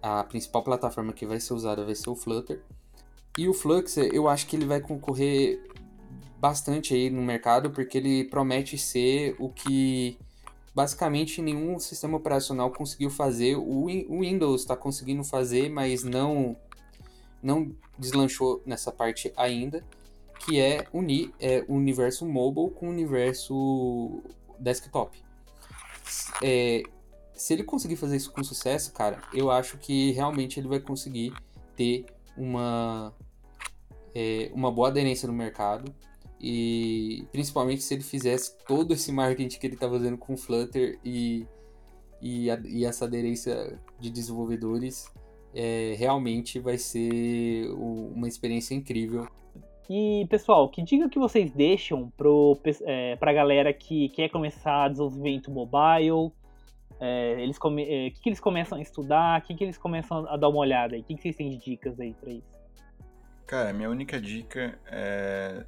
[0.01, 2.61] a principal plataforma que vai ser usada vai ser o Flutter.
[3.37, 5.59] E o Flux, eu acho que ele vai concorrer
[6.37, 10.17] bastante aí no mercado, porque ele promete ser o que
[10.75, 13.55] basicamente nenhum sistema operacional conseguiu fazer.
[13.55, 16.55] O, Windows está conseguindo fazer, mas não
[17.41, 19.83] não deslanchou nessa parte ainda,
[20.45, 24.21] que é unir é, o universo mobile com o universo
[24.59, 25.28] desktop.
[26.43, 26.84] É,
[27.34, 31.34] se ele conseguir fazer isso com sucesso, cara, eu acho que realmente ele vai conseguir
[31.76, 32.05] ter
[32.36, 33.14] uma,
[34.14, 35.93] é, uma boa aderência no mercado.
[36.39, 41.45] E principalmente se ele fizesse todo esse marketing que ele está fazendo com Flutter e,
[42.22, 45.12] e, a, e, essa aderência de desenvolvedores,
[45.53, 49.28] é, realmente vai ser uma experiência incrível.
[49.89, 52.29] E pessoal, que dica que vocês deixam para
[52.85, 56.31] é, a galera que quer começar desenvolvimento mobile?
[56.99, 59.39] É, eles é, que, que eles começam a estudar?
[59.39, 61.01] O que, que eles começam a dar uma olhada aí?
[61.01, 62.59] O que, que vocês têm de dicas aí para isso?
[63.47, 65.65] Cara, minha única dica é.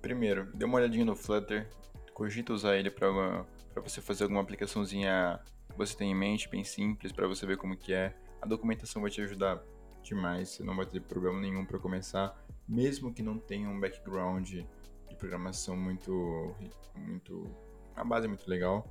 [0.00, 1.68] Primeiro, dê uma olhadinha no Flutter,
[2.14, 3.44] cogita usar ele para
[3.82, 7.76] você fazer alguma aplicaçãozinha que você tem em mente, bem simples, para você ver como
[7.76, 8.14] que é.
[8.40, 9.60] A documentação vai te ajudar
[10.02, 12.34] demais, você não vai ter problema nenhum para começar,
[12.68, 16.54] mesmo que não tenha um background de programação muito,
[16.94, 17.50] muito,
[17.96, 18.86] a base é muito legal.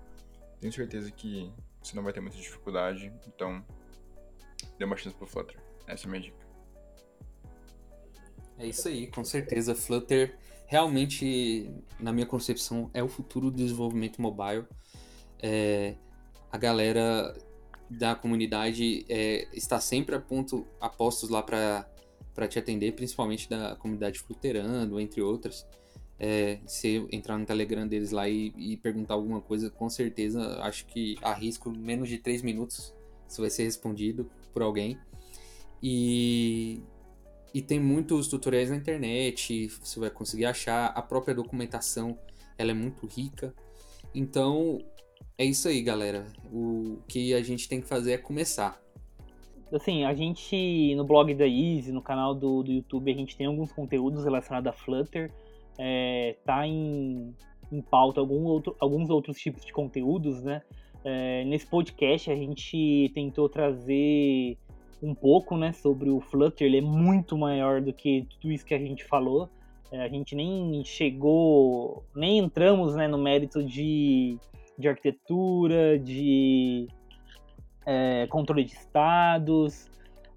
[0.60, 1.52] Tenho certeza que
[1.82, 3.64] você não vai ter muita dificuldade, então
[4.78, 5.58] dê uma chance pro Flutter.
[5.86, 6.48] Essa é a minha dica.
[8.58, 9.76] É isso aí, com certeza.
[9.76, 14.66] Flutter realmente, na minha concepção, é o futuro do desenvolvimento mobile.
[15.40, 15.96] É,
[16.52, 17.34] a galera
[17.90, 20.68] da comunidade é, está sempre a ponto,
[20.98, 21.88] postos lá para
[22.46, 25.66] te atender, principalmente da comunidade Flutterando, entre outras.
[26.20, 30.86] É, se entrar no Telegram deles lá e, e, perguntar alguma coisa, com certeza acho
[30.88, 32.94] que arrisco menos de 3 minutos
[33.28, 34.98] você vai ser respondido por alguém.
[35.82, 36.82] E
[37.54, 42.20] e tem muitos tutoriais na internet, você vai conseguir achar, a própria documentação
[42.58, 43.54] ela é muito rica.
[44.14, 44.80] Então,
[45.38, 46.28] é isso aí, galera.
[46.52, 48.80] O que a gente tem que fazer é começar.
[49.72, 53.48] Assim, a gente no blog da Easy, no canal do, do YouTube, a gente tem
[53.48, 55.32] alguns conteúdos relacionados a Flutter.
[55.78, 57.36] É, tá em,
[57.72, 60.62] em pauta algum outro, alguns outros tipos de conteúdos, né?
[61.04, 64.58] É, nesse podcast a gente tentou trazer
[65.02, 68.74] um pouco, né, sobre o Flutter, ele é muito maior do que tudo isso que
[68.74, 69.50] a gente falou.
[69.92, 74.38] É, a gente nem chegou, nem entramos, né, no mérito de,
[74.78, 76.88] de arquitetura, de
[77.88, 79.90] é, controle de estados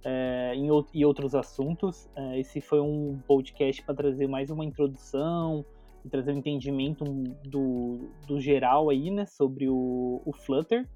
[0.05, 2.09] é, em, e outros assuntos.
[2.14, 5.64] É, esse foi um podcast para trazer mais uma introdução
[6.05, 7.05] e trazer um entendimento
[7.44, 10.86] do, do geral aí, né, sobre o, o Flutter.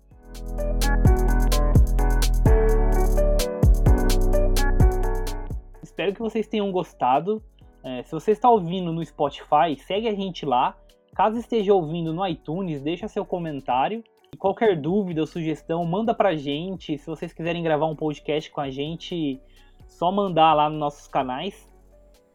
[5.95, 7.41] espero que vocês tenham gostado.
[7.83, 10.77] É, se você está ouvindo no Spotify, segue a gente lá.
[11.15, 14.03] Caso esteja ouvindo no iTunes, deixa seu comentário.
[14.37, 16.99] Qualquer dúvida ou sugestão, manda pra gente.
[16.99, 19.41] Se vocês quiserem gravar um podcast com a gente,
[19.87, 21.69] só mandar lá nos nossos canais.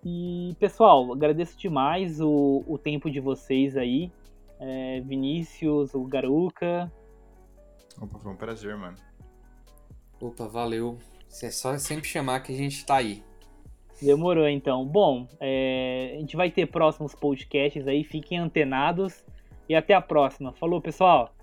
[0.04, 4.12] E pessoal, agradeço demais o, o tempo de vocês aí.
[4.60, 6.91] É, Vinícius, o Garuca.
[8.02, 8.97] Opa, foi um prazer, mano.
[10.22, 10.97] Opa, valeu.
[11.43, 13.24] É só sempre chamar que a gente tá aí.
[14.02, 14.86] Demorou então.
[14.86, 19.26] Bom, é, a gente vai ter próximos podcasts aí, fiquem antenados
[19.68, 20.54] e até a próxima.
[20.54, 21.34] Falou, pessoal!